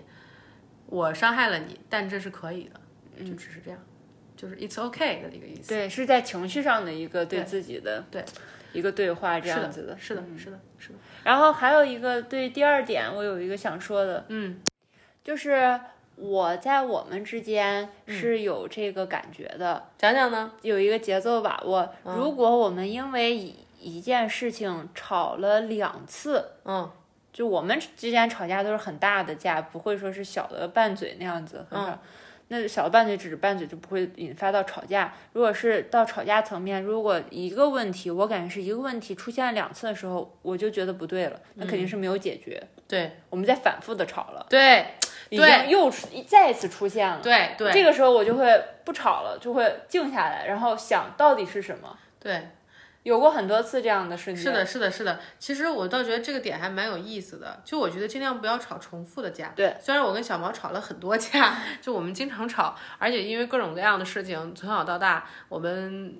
[0.85, 3.79] 我伤害了你，但这是可以的，就只是这样，
[4.37, 5.69] 就是 it's okay 的一个意思。
[5.69, 8.23] 对，是在情绪上的一个对自己的对
[8.71, 9.97] 一个对话，这样子的。
[9.97, 10.95] 是的，是的，是的。
[11.23, 14.61] 然后还有一个对第二点，我有一个想说的，嗯，
[15.23, 15.79] 就是
[16.15, 19.89] 我在我们之间是有这个感觉的。
[19.97, 20.51] 讲讲呢？
[20.61, 21.93] 有一个节奏把握。
[22.03, 26.91] 如果我们因为一一件事情吵了两次，嗯。
[27.35, 31.65] 就我们之间吵架都是很大的架，不会说是小的拌嘴那样子。
[31.69, 31.99] 嗯，
[32.47, 35.13] 那小的拌嘴只是拌嘴，就不会引发到吵架。
[35.33, 42.65] 如果是到吵架层面，如果一个问题，我感觉是一个问题出现了两次的时候，我就觉得不对了，那肯定是没有解决。
[42.87, 44.45] 对，我们在反复的吵了。
[44.49, 44.85] 对，
[45.29, 45.91] 已经又
[46.25, 47.19] 再一次出现了。
[47.21, 51.97] 对对，这个时候我就会不吵了，就会静下来，然后想到底是什么。
[52.17, 52.47] 对。
[53.05, 54.43] 有过很多次这样的瞬间。
[54.43, 55.19] 是的，是的，是的。
[55.37, 57.61] 其实我倒觉得这个点还蛮有意思的。
[57.63, 59.53] 就我觉得尽量不要吵重复的架。
[59.55, 59.77] 对。
[59.79, 66.15] 虽然我跟小毛吵了很多架， 就我们经常吵，而且因为各种各样的事情，从小到大我们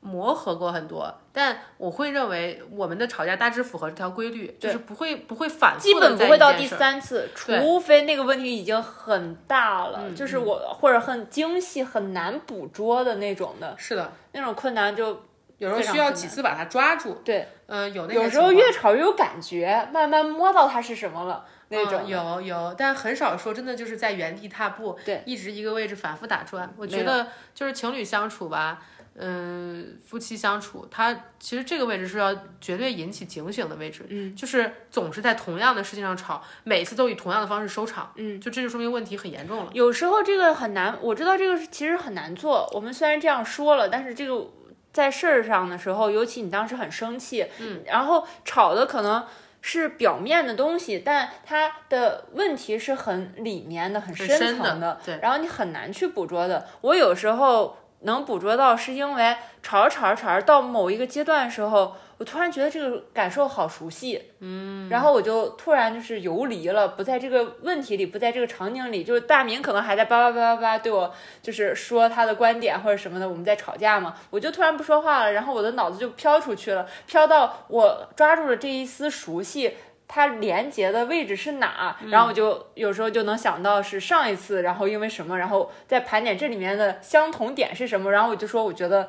[0.00, 1.14] 磨合过很多。
[1.30, 5.82] 但我会认为我们的吵架大致符合这条规律，就是不会不会反复。
[5.82, 13.74] 基本不会到第三次，除非那个问题已经很大了，就是我或者很精细、很难捕捉的那种的。
[13.76, 15.24] 是的，那种困难就。
[15.68, 17.20] 有时候需要几次把它抓住。
[17.24, 22.06] 对，呃，有那有时候越吵越有感觉，慢慢摸到它是什么了那种。
[22.06, 26.72] 有有，但很少说真的就是在原地踏步，对，一直一个位置反复打转。
[26.76, 28.80] 我觉得就是情侣相处吧。
[29.14, 39.70] 嗯，夫妻相处，他其实这个位置是要绝对引起警醒的位置，嗯，就是总是在同样的事情上吵，每次都以同样的方式收场，嗯，就这就说明问题很严重了。
[39.74, 42.66] 有时候这个很难，我知道这个其实很难做。
[42.72, 44.48] 我们虽然这样说了，但是这个
[44.92, 49.24] 在事儿上的时候，尤其你当时很生气，嗯，然后吵的可能
[49.60, 56.66] 是表面的东西，但它的问题是很里面的、很深层的，对，然后你很难去捕捉的。
[56.80, 57.78] 我有时候。
[58.02, 79.76] 能捕捉到，是因为吵着吵着吵着到某一个阶段的时候，我突然觉得这个感受好熟悉，嗯，然后我就突然就是游离了，不在这个问题里，不在这个场景里，就是大明可能还在叭叭叭叭叭对我就是说他的观点或者什么的，我们在吵架嘛，我就突然不说话了，然后我的脑子就飘出去了，飘到我抓住了这一丝熟悉。
[80.14, 81.96] 它连接的位置是哪？
[82.10, 89.08] 然后我就有时候就能想到是上一次，然后因为什么，然后再盘点这里面的相同点是什么，然后我就说我觉得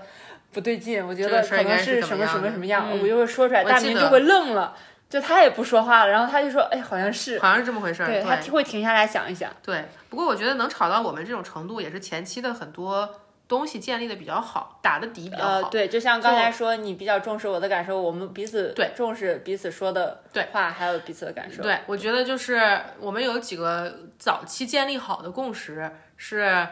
[0.54, 4.74] 不对劲，我觉得可能是什么什么什么样，我就会说出来，大明就会愣了，
[5.10, 9.52] 就他也不说话了，然后他就说，哎，好像是，好像是这么回事儿，对他会停下来想一想。
[9.62, 13.10] 对，不过我觉得能吵到我们这种程度，也是前期的很多。
[13.54, 15.50] 东西建立的比较好，打的底比较好。
[15.52, 21.62] 呃，对，就像刚才说，你比较重视我的感受，我们彼此对重视彼此说的对话，还有彼此的感受。
[21.62, 26.68] 对，我觉得就是我们有几个早期建立好的共识，是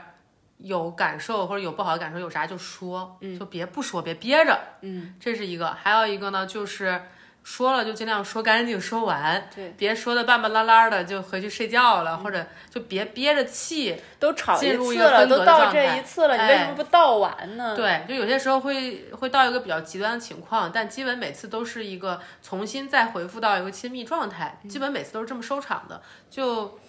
[0.58, 4.60] 有感受或者有不好的感受，有啥就说，嗯就别不说，别憋着。
[4.82, 7.02] 嗯，这是一个，还有一个呢，就是。
[7.43, 17.75] 说了就尽量说干净，说完，对，别说的半半拉拉的就回去睡觉了，或者就别憋着气，都吵一次了，都到这一次了，你为什么不倒完呢？
[17.75, 25.99] 对，就有些时候会会到一个比较极端的情况，但基本每次都是一个重新再回复到一个亲密状态，基本每次都是这么收场的。
[26.30, 26.80] 就，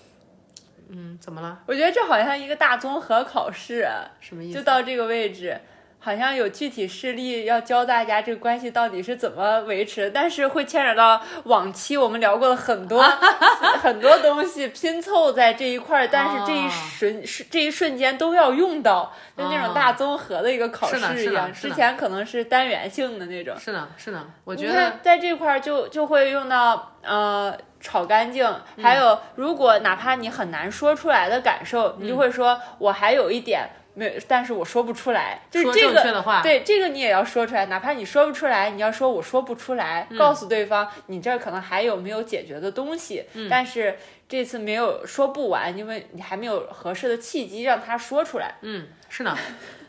[0.90, 1.60] 嗯，怎么了？
[1.66, 3.88] 我觉得这好像一个大综合考试，
[4.20, 4.58] 什么意思？
[4.58, 5.58] 就到这个位置。
[6.04, 13.00] 好像有具体事例要教大家这个关系到底是怎么维持，但是会牵扯到往期我们聊过的很多
[13.80, 21.52] 很多东西拼凑在这一块儿，但是这一瞬是这一瞬间都要用到，就那种大综合的一个考试一样。
[21.52, 23.56] 之前可能是单元性的那种。
[23.56, 33.70] 是的，是的，我觉得在这块儿就就会用到呃炒干净，还有如果哪怕你很难说出来的感受，你就会说我还有一点。
[33.94, 48.54] 没，但是我说不出来，就是这个，对这个你也要说出来，哪怕你说不出来，你要说我说不出来，告诉对方你这儿可能还有没有解决的东西，但是这次没有说不完，因为你还没有合适的契机让他说出来。
[48.62, 49.36] 嗯，是呢，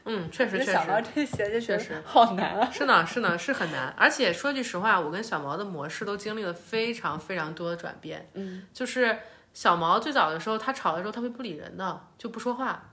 [0.04, 0.72] 嗯，确实确实。
[0.74, 2.70] 想到这些就确实好难啊。
[2.72, 3.94] 是呢，是呢，是很难。
[3.98, 8.30] 而且说句实话，我跟小毛的模式都经历了非常非常多的转变。
[8.34, 9.18] 嗯，就是
[9.54, 12.90] 小毛最早的时候，他吵的时候他会不理人的，就不说话。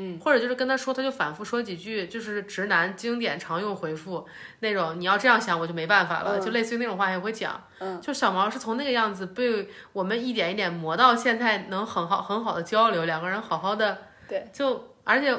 [0.00, 4.24] 嗯，或者就是跟他说，他就反复说几句，就是直男经典常用回复
[4.60, 4.94] 那种。
[5.00, 7.60] 你要这样想，我就没办法了，就类似于那种话也会讲。
[7.80, 13.98] 嗯，就小毛是从那个样子被我们一点一点磨到现在，能很好很好的交流，两个人好好的。
[14.28, 15.36] 对，就而且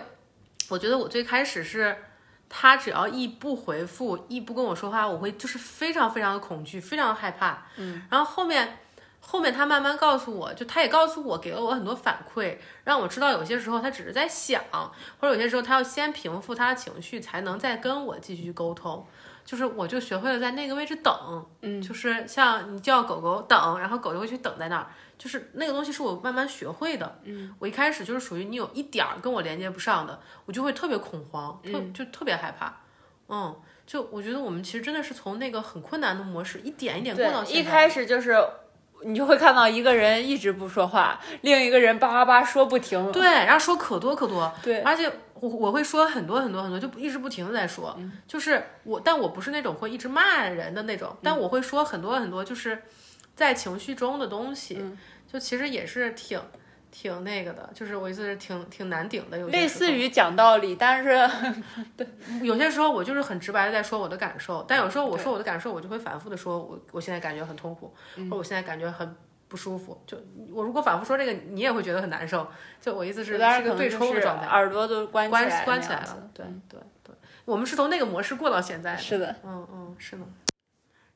[0.67, 1.95] 我觉得我最开始是，
[2.49, 7.65] 他只要一不回复，一不跟我说话，我会就是非常非常的恐惧，非常害怕。
[7.77, 8.79] 嗯，然后后面。
[9.31, 14.59] 后面他慢慢告诉我，就他也告诉我，给了我很多反馈，让我知道有些时候他只是在想，
[15.19, 19.05] 或者有些时候他要先平复他的情绪，才能再跟我继续沟通。
[19.45, 27.19] 就是我就学会了在那个位置等，嗯，就是像你叫狗狗等，然后狗就会去等在那儿，就是那个东西是我慢慢学会的。
[27.23, 32.75] 嗯，我一开始就是属于你有一点儿跟我连接不上的，我就会特别恐慌，特就特别害怕。
[33.27, 37.61] 嗯，就我觉得我们其实真的是从那个很困难的模式一点一点过到现在。
[37.61, 38.35] 一开始就是。
[39.03, 52.83] 你就会看到一个人一直不说话，另一个人叭叭叭说不停，对，然后说可多可多，对，而且我我会说很多很多很多，就一直不停的在说，就是我，但我不是那种会一直骂人的那种，但我会说很多很多，就是
[53.35, 54.83] 在情绪中的东西，
[55.31, 56.39] 就其实也是挺。
[56.91, 61.29] 挺那个的，就是我意思是挺挺难顶的，有类似于讲道理，但是
[61.95, 62.07] 对，
[62.41, 69.15] 有些时候我就是很直白的在说我的感受，但有时候我说我的感受，我就会反复的说，我我现在感觉很痛苦，或者我现在感觉很
[69.47, 69.99] 不舒服。
[70.05, 70.17] 就
[70.51, 72.47] 我如果反复说这个，你也会觉得很难受。
[72.81, 76.29] 就我意思是是个对抽的状态，耳朵都关关关起来了。
[76.33, 77.13] 对对对，
[77.45, 78.97] 我们是从那个模式过到现在的。
[78.97, 80.23] 是的，嗯嗯，是的。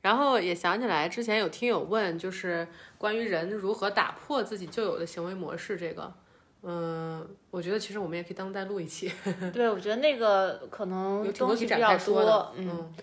[0.03, 6.13] 然后也想起来，之前有听友问，就是关于人如何打破自己旧有的行为模式，这个，
[6.61, 9.11] 嗯，我觉得其实我们也可以单独再录一期，
[9.51, 12.53] 对，我觉得那个可能东西比较多，。
[12.57, 12.93] 嗯，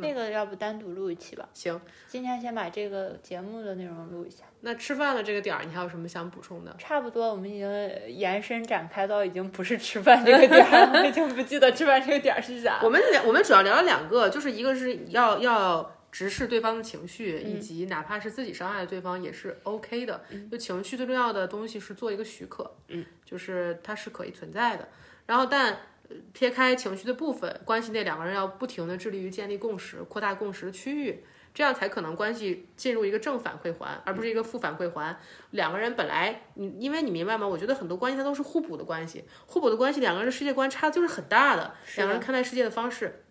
[0.00, 1.48] 那个要不单独录一期吧？
[1.52, 4.44] 行，今天先把这个节目的内容录一下。
[4.60, 6.74] 那吃饭的这个点儿，你还有什么想补充的？
[6.78, 7.68] 差不多，我们已经
[8.08, 12.80] 延伸展开到已经不是吃饭这个点儿了，我 已经不记得吃饭这个点儿是啥。
[12.82, 20.24] 我们聊，我们主要聊了两个，就是一个是要要直视对方的情绪，嗯以及哪怕是自己伤害了对方也是 OK 的。
[20.50, 24.88] 就情绪最重要的东西是做一个许可，嗯，就是它是可以存在的。
[25.26, 25.76] 然后但。
[26.08, 35.16] 呃撇开情绪的部分，关系内两个人要不停的致力于建立共识，扩大共识的区域，这样才可能关系进入一个正反馈环，而不是一个负反馈环。
[35.50, 37.46] 两个人本来你因为你明白吗？
[37.46, 43.23] 我觉得很多关系它都是互补的关系，互补的关系，两个人的世界观差就是很大的，两个人看待世界的方式。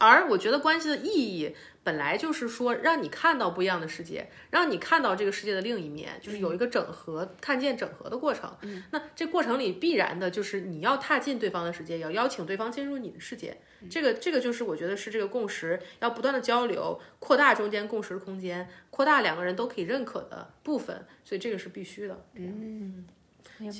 [0.00, 8.50] 而我觉得关系的意义本来就是说，让你看到不一样的世界，让你看到这个世界的另一面，就是有一个整合、看见整合的过程。
[8.90, 13.56] 那这过程里必然的就是你要踏进对方的世界，要邀请对方进入你的世界。
[13.88, 22.24] 这个这个就是我觉得是这个共识，要不断的交流，扩大中间共识的空间，扩大两个人都可以认可的部分，所以这个是必须的。
[22.34, 23.06] 明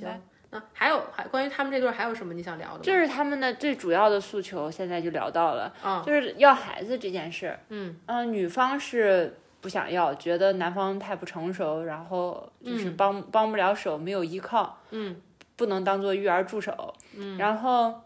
[0.03, 2.81] 白，那还有还关于他们这对儿还有什么你想聊的吗？
[2.83, 7.59] 这是他们的最主要的诉求，现在就聊到了，啊就是要孩子这件事。
[7.69, 7.97] 嗯
[8.33, 15.21] 女方是不想要，觉得男方太不成熟，然后就是帮、帮不了手，没有依靠，嗯，
[15.57, 18.01] 不能当做育儿助手，嗯，然后。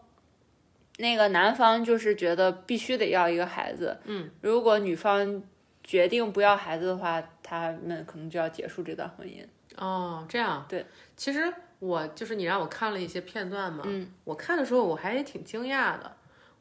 [0.97, 5.43] 那个男方就是觉得必须得要一个孩子，嗯，如果女方
[5.83, 9.45] 决定不要孩子的话，他们可能就要结束这段婚姻。
[9.75, 10.85] 哦，这样对。
[11.17, 16.11] 其实我就是你让我看了一些片段嘛，嗯，我看的时候我还挺惊讶的。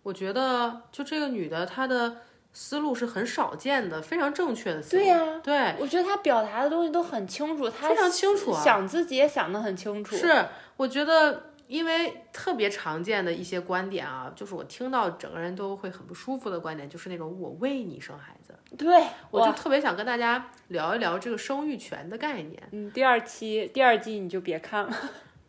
[0.03, 2.19] 我觉得就这个女的，她的
[2.53, 5.03] 思路是很少见的，非常正确的思路。
[5.03, 10.17] 对呀对，我觉得她表达的东西都很清楚，她非常清楚啊想自己也想得很清楚。
[10.17, 10.47] 是，
[10.77, 11.54] 我觉得。
[11.75, 24.97] 因为特别常见的一些观点啊，就是我听到整个人都会很不舒服的观点，就是那种我为你生孩子，对，我就特别想跟大家聊一聊这个生育权的概念嗯，第二期第二季你就别看了，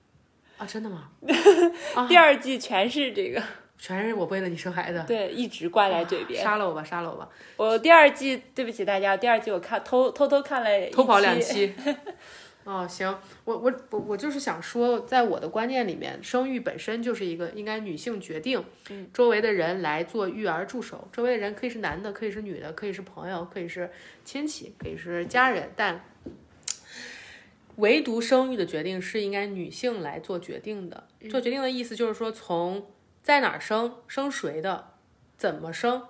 [0.57, 1.11] 啊，真的吗？
[2.09, 3.39] 第二季全是这个，
[3.77, 6.43] 全是我为了你生孩子，对，一直挂在嘴边。
[6.43, 11.71] 杀了我吧，杀了我吧，我第二季对不起大家，第二季我看偷偷偷看了偷跑两，期。
[12.65, 23.91] 哦，行，我我我我就是想说，在我的观念里面，生育本身就是一个应该女性决定，嗯，周围的人来做育儿助手，周围的人可以是男的，可以是女的，可以是朋友，可以是
[24.23, 26.03] 亲戚，可以是家人，但
[27.75, 31.03] 唯独生育的决定是应该女性来做决定的。
[31.29, 32.87] 做决定的意思就是说，从
[33.21, 34.93] 在哪儿生，生谁的，
[35.37, 36.07] 怎么生，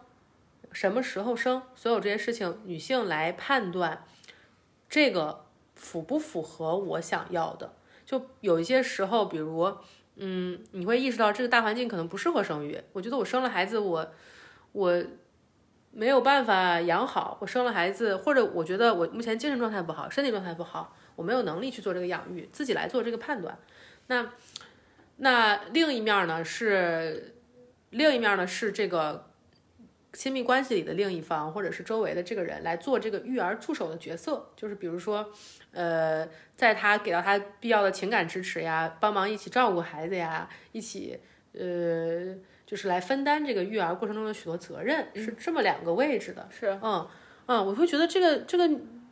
[0.71, 4.05] 什么时候生，所有这些事情，女性来判断
[4.87, 5.44] 这个
[5.85, 7.71] 符不符合我想要的。
[8.05, 9.71] 就有一些时候，比如，
[10.15, 12.81] 嗯，你会意识到这个大环境可能不适合生育。
[12.93, 14.11] 我觉得我生了孩子，我
[14.71, 15.03] 我
[15.91, 17.37] 没有办法养好。
[17.39, 23.57] 我生了孩子，或者我觉得我目前精神状态不好，身体状态不好，我没有能力去做这个养育，自己来做这个判断。
[24.07, 24.31] 那
[25.17, 27.35] 那另一面呢是，
[27.91, 29.29] 另一面呢是这个
[30.15, 35.29] 亲密关系里的另一方，或者是周围的这个人来做这个育儿助手的角色，就是比如说，
[35.73, 36.25] 呃，
[36.55, 41.19] 在他给到他必要的情感支持呀，帮忙一起照顾孩子呀，一起
[41.51, 42.33] 呃，
[42.65, 46.47] 就是来分担这个育儿过程中的许多责任，是这么两个位置的。
[46.49, 47.07] 是，嗯
[47.47, 48.67] 嗯，我会觉得这个这个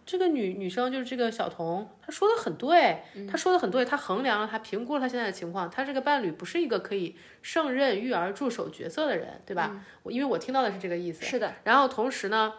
[0.06, 9.84] 这个女女生就是这个小童，她说的很对，她说的很对，她衡量了，她评估了她现在的情况，她这个伴侣不是一个可以胜任育儿助手角色的人，对吧？
[10.04, 11.24] 我因为我听到的是这个意思。
[11.26, 12.54] 是的，然后同时呢，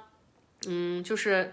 [0.67, 1.53] 嗯，就是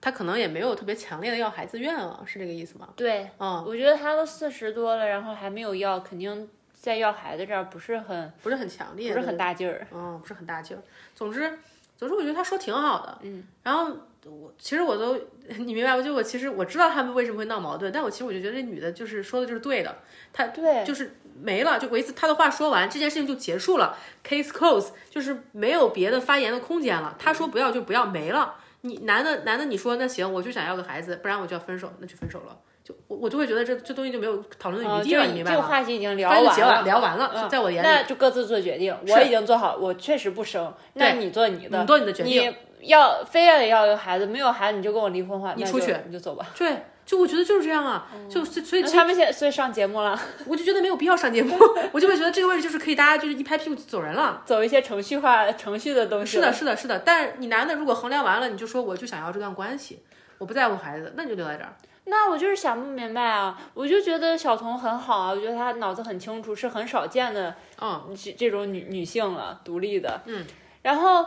[0.00, 2.88] 她可能也没有特别强烈的要孩子愿望，是这个意思吗？
[2.96, 9.86] 对，嗯，我觉得她都四十多了，然后还没有要，肯定在要孩子这儿不是很不是很强烈，不是很大劲儿。
[9.92, 10.82] 嗯，不是很大劲儿。
[11.14, 11.58] 总之，
[11.96, 13.18] 总之，我觉得他说挺好的。
[13.22, 13.94] 嗯，然后
[14.26, 15.18] 我其实我都
[15.58, 16.02] 你明白吗？
[16.02, 19.96] 就我其实我知道他们为什么会闹矛盾，但我其实我就觉得这女的就是说的就是对的，
[20.32, 27.16] 她对，就是没了，就我一次她的话说完，这件事情就结束了，case close，就是没有别的发言的空间了。
[27.18, 28.56] 他说不要就不要，没了。
[28.82, 32.56] 你男的男的你说那行，我就想要个孩子，不然我就要分手，那就分手了。
[32.84, 35.56] 就我我就会觉得这这东西就没有讨论的哦余地了，明白吗？
[35.56, 38.94] 这个话题已经聊完了，聊完了，嗯在我眼里，那就各自做决定。
[39.08, 42.50] 我已经做好，我确实不生，那你做你的，你做你的决定。
[42.50, 46.46] 你要非要要一个孩子，没有孩子你就跟我离婚话，你出去你就走吧。
[46.56, 51.56] 对，就我觉得就是这样啊，就所以所以他们现在所以上节目了， 我就觉得没有必要上节目，
[51.92, 54.42] 我就会觉得这个位置就是可以大家就是一拍屁股就走人了。
[54.44, 56.32] 走一些程序化程序的东西。
[56.32, 56.98] 是的，，是的，是的。
[57.00, 60.02] 但是你男的如果衡量完了，你就说我就想要这段关系，
[60.38, 61.74] 我不在乎孩子，那你就留在这儿。
[62.06, 63.56] 那我就是想不明白啊！
[63.72, 70.44] 我就觉得小童很好啊，我觉得她脑子很清楚，是很少见的，嗯，这这种女女性了，独立的，嗯。
[70.82, 71.24] 然后，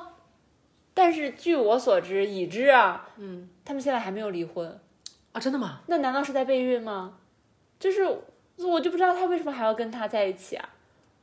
[0.94, 4.80] 但是据我所知，已知啊，嗯，他们现在还没有离婚，
[5.32, 5.82] 啊，真的吗？
[5.88, 7.18] 那难道是在备孕吗？
[7.80, 8.04] 就是
[8.58, 10.70] 我就不知道他为什么还要跟他在一起啊？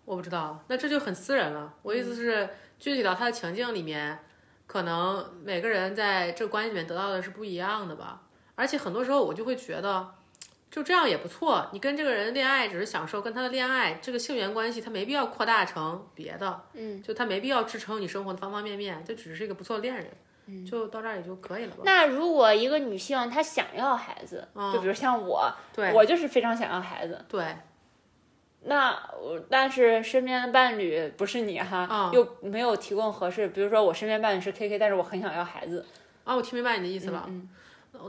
[0.05, 1.73] 我不知道，那这就很私人了。
[1.83, 2.49] 我意思是，
[2.79, 4.19] 具体到他的情境里面，
[4.67, 8.23] 可能每个人在这个关系里面得到的是不一样的吧。
[8.57, 10.13] 而且很多时候我就会觉得，
[10.71, 11.69] 就这样也不错。
[11.73, 20.07] 你跟这个人恋爱只是享受跟他的恋爱，这个性缘关系他没必要扩大成别的，嗯，就他没必要支撑你生活的方方面面，就只是一个不错的恋人，
[20.47, 21.83] 嗯，就到这儿也就可以了吧。
[21.85, 27.57] 那如果一个女性她想要孩子，就比如像我，对我就是非常想要孩子，对，
[28.63, 28.91] 那
[29.21, 35.85] 我但是身边的伴侣不是你哈，嗯又没有提供合适，比如说我身边伴侣是 K K，但是我很想要孩子，
[36.23, 37.25] 啊，我听明白你的意思了。
[37.27, 37.49] 嗯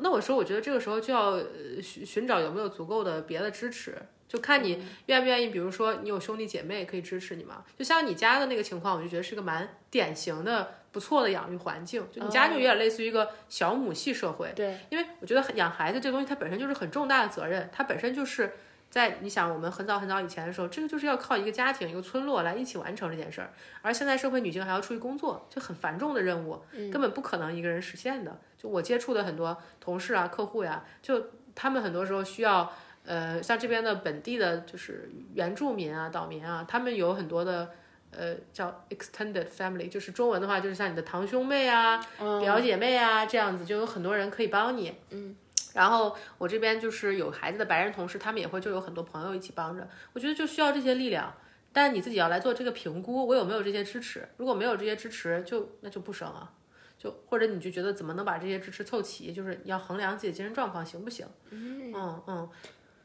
[0.02, 5.48] 那我说，我觉得这个时候就要呃寻寻找有没有足够的别的支持，就看你愿不愿意。
[5.48, 7.64] 比如说，你有兄弟姐妹可以支持你吗？
[7.78, 12.06] 就像你家的那个情况，我就觉得是个蛮典型的不错的养育环境。
[12.12, 18.54] 就你家就有点类似于一个小母系社会，对，因为我觉得养孩子这东西它本身就是很重大的责任，它本身就是
[18.90, 23.52] 在你想我们很早很早以前的时候，这个就是要靠一个家庭一个村落来一起完成这件事儿，
[23.82, 26.62] 而现在社会女性还要出去工作，就很繁重的任务，
[26.92, 28.40] 根本不可能一个人实现的。
[28.62, 32.72] 就我接触的很多同事啊、客户呀，就他们很多时候需要，
[33.06, 37.72] 呃，像这边的本地的，就是原住民啊、岛民啊，他们有很多的。
[38.14, 41.98] 呃，叫 extended family，就是中文的话，就是像你的堂兄妹啊、
[42.42, 44.94] 表姐妹啊这样子，就有很多人可以帮你。
[45.12, 45.34] 嗯，
[45.74, 49.88] 然后我这边就是有孩子的白人同事，他们也会就有很多朋友一起帮着。
[50.12, 51.34] 我觉得就需要这些力量，
[51.72, 54.28] 但你自己要来做这个评估，我有没有这些支持？
[54.36, 56.52] 如果没有这些支持，就那就不生啊。
[57.02, 59.32] 就或者你就觉得怎么能把这些支持凑齐？
[59.34, 61.26] 就是你要衡量自己的精神状况行不行？
[61.50, 62.50] 嗯嗯嗯，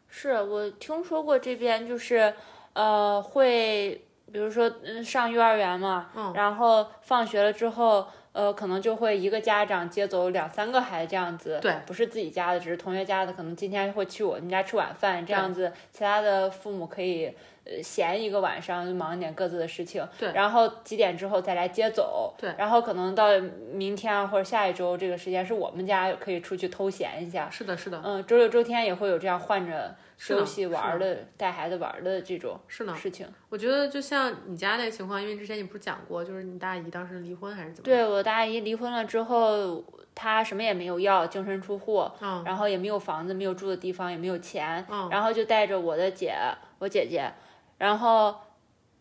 [0.08, 2.34] 是我听说过这边就是
[2.74, 4.02] 呃会。
[4.32, 17.34] 比如说，嗯，上幼儿园嘛，嗯然后放学了之后，呃，可能就会一个家长接走两三个孩子这样子，对，不是自己家的，只是同学家的，可能今天会去我们家吃晚饭这样子，其他的父母可以呃
[17.82, 23.28] 闲一个晚上，就忙一点各自的事情，对，然后几点之后再来接走，对，然后可能到
[23.72, 29.94] 明天啊或者下一周这个时间是我们家可以出去偷闲一下，是的，是的，嗯，周六周天也会有这样换着。
[30.18, 33.26] 休息玩的，带孩子玩的这种是呢事情。
[33.50, 37.84] 我觉得就像你家那个情况，因为之前你不是讲过，就是你大姨当时离婚还是怎么？
[37.84, 46.34] 对我大姨离婚了之后，她什么也没有要，净身出户，嗯然后也没有房子，没有住的地方，也没有钱，嗯然后就带着我的姐，
[46.78, 47.30] 我姐姐，
[47.78, 48.34] 然后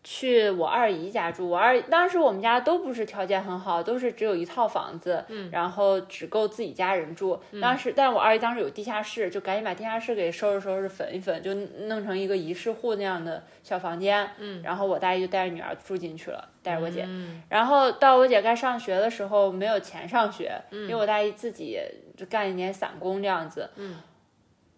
[0.04, 1.50] 去我二姨家住。
[1.50, 7.40] 我二当时我们家都不是条件很好，都是只有一套房子，嗯然后只够自己家人住。
[7.60, 11.52] 当时，但我二姨当时有地下室，就赶紧把地下室给收拾收拾，粉一粉，就
[11.86, 14.30] 弄成一个一室户那样的小房间。
[14.38, 17.04] 嗯，然后我大姨就带着女儿住进去了，带着我姐。
[17.08, 21.80] 嗯然后到我姐该上学的时候，没有钱上学，嗯因为我大姨自己
[22.16, 23.68] 就干一年散工这样子。
[23.74, 23.96] 嗯。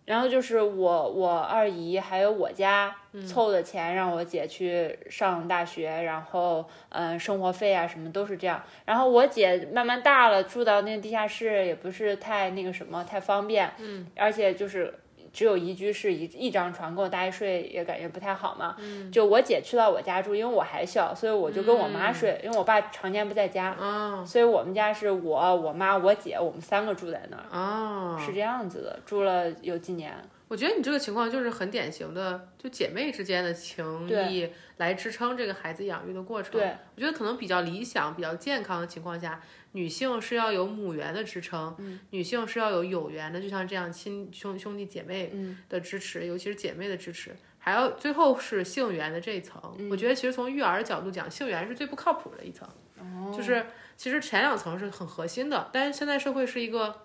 [0.09, 8.63] 然后就是我我二姨还有我家嗯凑的钱让我姐去上大学，然后嗯生活费啊什么都是这样。
[8.87, 14.95] 然后我姐慢慢大了，住到那个地下室也不是太那个什么太方便，嗯，而且就是。
[15.33, 18.77] 只有一居室一一张床，跟我大爷睡也感觉不太好嘛。
[18.79, 23.77] 嗯，就我姐去到我家住，因为我还小，所以我就跟我妈睡，因为我爸常年不在家。
[23.79, 30.13] 哦所以我们家是我、我妈、我姐，我们三个住在那儿，哦，是这样子的，住了有几年。
[30.49, 36.53] 我觉得你这个情况就是很典型的，就姐妹之间的情谊来支撑这个孩子养育的过程。
[36.53, 39.41] 对，我觉得可能比较理想、比较健康的情况下，
[39.73, 49.61] 女性是要有母缘的支撑，嗯女性是要有有缘的，就像这样亲兄兄弟姐妹嗯的支持，尤其是姐妹的支持，还要最后是性缘的这一层。
[49.79, 52.67] 嗯我觉得其实从育儿角度讲，性缘是最不靠谱的一层。
[52.99, 57.03] 哦就是其实前两层是很核心的，但是现在社会是一个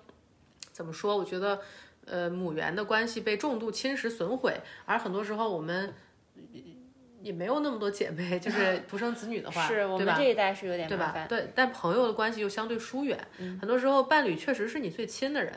[0.71, 1.17] 怎么说？
[1.17, 1.61] 我觉得
[2.05, 5.93] 呃母缘的关系被重度侵蚀损毁，而很多时候我们
[7.21, 10.13] 也没有那么多姐妹，就是 独生子女的话，是我对吧？
[10.13, 11.07] 们这一代是有点对吧？
[11.07, 11.27] 麻烦。
[11.27, 13.17] 对，但朋友的关系又相对疏远，
[13.59, 15.53] 很多时候伴侣确实是你最亲的人。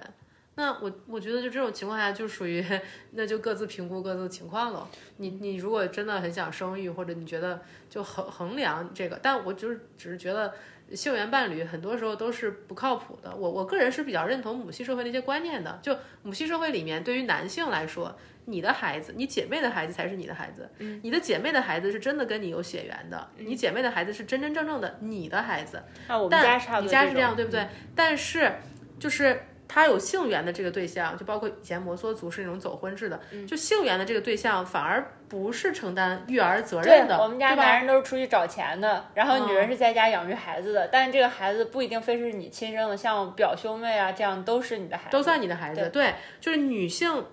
[0.59, 2.65] 那我我觉得就这种情况下，就属于
[3.11, 4.89] 那就各自评估各自的情况了。
[5.19, 10.55] 你你如果真的很想生育，或者你觉得就衡衡量这个，但我就是只是觉得
[10.93, 13.35] 性缘伴侣很多时候都是不靠谱的。
[13.35, 15.79] 我我个人是比较认同母系社会的一些观念的。
[15.83, 20.71] 就母系社会里面，对于男性来说，你的孩子，你姐妹的孩子才是你的孩子。
[20.79, 25.83] 嗯，你的姐妹的孩子是真的跟你有血缘的，你姐妹的孩子是真真正正的你的孩子。
[26.07, 27.67] 那我们但家差不多你家是这样，对不对？
[27.95, 28.53] 但是
[28.99, 29.43] 就是
[29.77, 45.91] 他有性缘的这个对象，就包括以前摩梭族是那种走婚制的，就性缘的这个对象反而不是承担育儿责任的，我们家男人都是出去找钱的，然后女人是在家养育孩子的，但是这个孩子不一定非是你亲生的，像表兄妹啊这样都是你的孩子，都算你的孩子。
[45.93, 47.27] 对，就是女性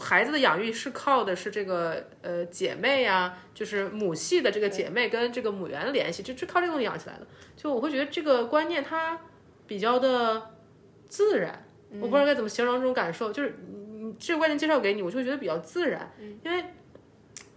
[0.00, 7.26] 孩子的养育是靠的是这个呃姐妹呀、就是母系的这个姐妹跟这个母源的联系，就就靠这个东西养起来的。
[7.56, 9.18] 就我会觉得这个观念它
[9.66, 10.50] 比较的
[11.08, 11.64] 自然，
[12.00, 13.54] 我不知道该怎么形容这种感受，就是
[14.18, 16.10] 这个观念介绍给你，我就会觉得比较自然，
[16.44, 16.64] 因为。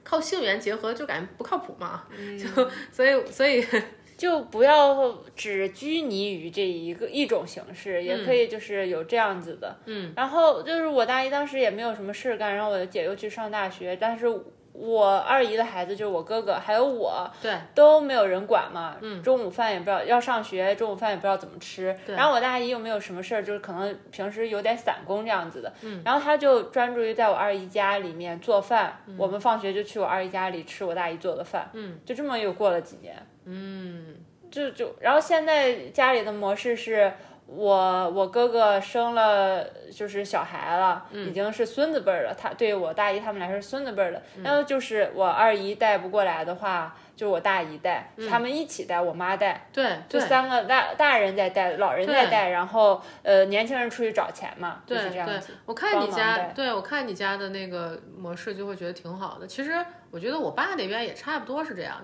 [0.04, 2.04] 靠性缘结合就感觉不靠谱嘛，
[2.38, 3.66] 就所以所以
[4.18, 9.80] 就不要只拘泥于这一个一种形式，也可以就是有这样子的。
[9.86, 14.28] 嗯，然后就是我大一当时也没有什么事干，然后我的姐又去上大学，但是
[14.74, 18.96] 我二姨的孩子就是我哥哥，还有我，对，都没有人管嘛。
[19.02, 21.96] 嗯，中午饭也不知道要上学，中午饭也不知道怎么吃。
[22.08, 25.72] 然后我大姨又没有什么事儿，就是可能平时有点散工这样子的。
[25.82, 31.70] 嗯，然后她就专注于在我二姨家里面做饭，我们放学就去我二姨家里吃我大姨做的饭。
[31.74, 33.16] 嗯，就这么又过了几年。
[33.46, 34.16] 嗯，
[34.50, 37.12] 就就，然后现在家里的模式是
[37.46, 42.34] 我我哥哥生了就是小孩了，已经是孙子辈儿了。
[42.34, 44.22] 他对于我大姨他们来说是孙子辈儿的。
[44.44, 59.46] 然后就是我二姨带不过来的话，就是我大姨带，他们一起带，我妈带，对就三个大大人在带，老人在带，然后呃年轻人出去找钱嘛，就是这样对子。，我看你家，对我看你家的那个模式，就会觉得挺好的。
[59.46, 59.74] 其实
[60.10, 62.02] 我觉得我爸那边也差不多是这样，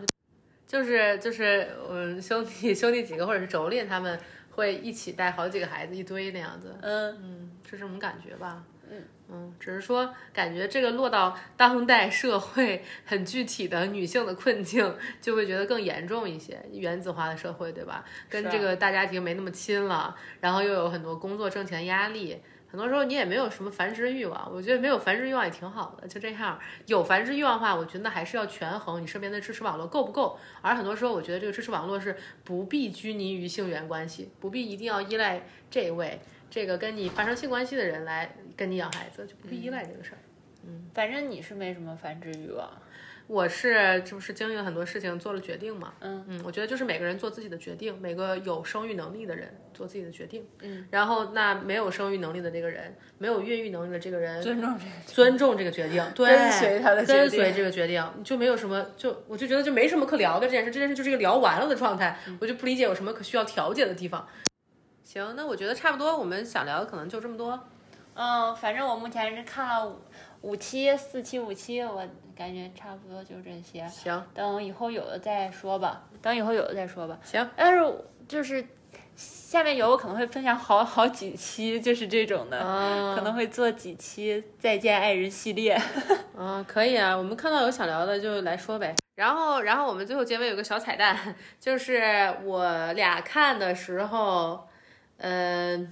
[0.67, 4.19] 就是就是嗯兄弟兄弟几个或者是妯娌他们
[4.57, 8.63] 会一起带好几个孩子一堆那样子，嗯，嗯，是这种感觉吧。
[8.89, 16.57] 嗯嗯只是说感觉这个落到当代社会很具体的女性的困境，就会觉得更严重一些。
[16.71, 18.03] 原子化的社会，对吧？
[18.29, 24.51] 跟这个大家庭没那么亲了，然后又有很多工作挣钱压力，很多时候你也没有什么繁殖欲望。
[24.53, 26.59] 我觉得没有繁殖欲望也挺好的，就这样。
[26.85, 30.37] 有繁殖欲望的话，我觉得还是要权衡你身边的支持网络够不够。
[30.61, 40.17] 而很多时候，我觉得这个支持网络是不必拘泥于性缘关系，不必一定要依赖这位这个跟你发生性关系的人来跟你养孩子，就不必依赖这个事儿。
[40.65, 42.69] 嗯反正你是没什么繁殖欲望。
[43.27, 45.93] 我是这不是经历了很多事情，做了决定嘛？
[45.99, 50.47] 嗯嗯，我觉得就是每个人做自己的决定，每个有生育能力的人做自己的决定。
[50.61, 64.25] 嗯，然后那没有生育能力的这个人，没有孕育能力的这个人，尊重这个尊重这个决定，对，跟随他的决定跟随这个决定，就没有什么，就我就觉得就没什么可聊的这件事，这件事就是一个聊完了的状态，我就不理解有什么可需要调解的地方。
[65.03, 67.67] 行，那我觉得差不多，我们想聊的可能就这么多。
[68.17, 69.95] 嗯，反正我目前是看了五
[70.41, 72.03] 五期、四期、五期，我
[72.35, 73.87] 感觉差不多就这些。
[73.87, 77.17] 行等以后有的再说吧，等以后有的再说吧。
[77.23, 78.65] 行，但是就是
[79.15, 85.79] 下面有我可能会分享好好几期，就是这种的，嗯可能会做几期再见爱人系列。
[86.35, 88.95] 嗯， 可以啊，我们看到有想聊的就来说呗。
[89.15, 94.67] 然后，然后我们最后结尾有个小彩蛋，就是我俩看的时候，
[95.17, 95.91] 嗯、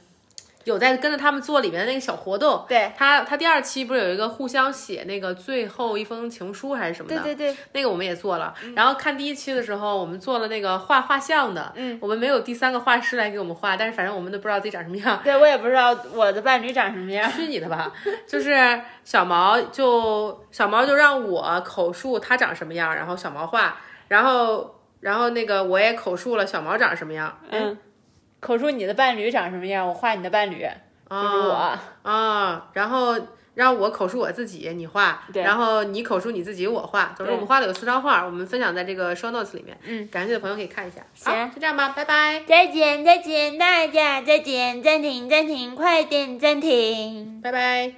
[0.66, 2.66] 有在跟着他们做里面的那个小活动。
[2.68, 7.22] 对，他他第二期不是有一个互相写那个最后一封情书还是什么的？
[7.22, 8.54] 对对对，那个我们也做了。
[8.76, 11.72] 然后看第一期的时候，我们做了那个画画像的。
[11.76, 15.22] 嗯，我们没有第三个画师来给我们画，但是反正我们都不知道自己长什么样。
[15.24, 17.32] 对我也不知道我的伴侣长什么样。
[17.32, 17.92] 去你的吧！
[18.28, 27.38] 就是小毛就小毛就让我口述他长什么样，然后小毛画，然后然后那个我也口述了小毛长什么样。
[27.52, 27.78] 嗯，
[28.46, 30.60] 口述你的伴侣长什么样，我画你的伴侣，
[31.10, 31.80] 就是我。
[32.04, 33.16] 啊，然后
[33.56, 37.16] 让我口述我自己，你画，对然后你口述你自己，我画。
[37.18, 39.76] 总之我们画了有四张画，我们分享在这个 show notes 里面。
[39.86, 41.02] 嗯，感兴趣的朋友可以看一下。
[41.16, 42.44] 行好，就这样吧，拜拜。
[42.48, 47.42] 再见，再见，大家再见，暂停，暂停，快点暂停。
[47.42, 47.94] 拜拜。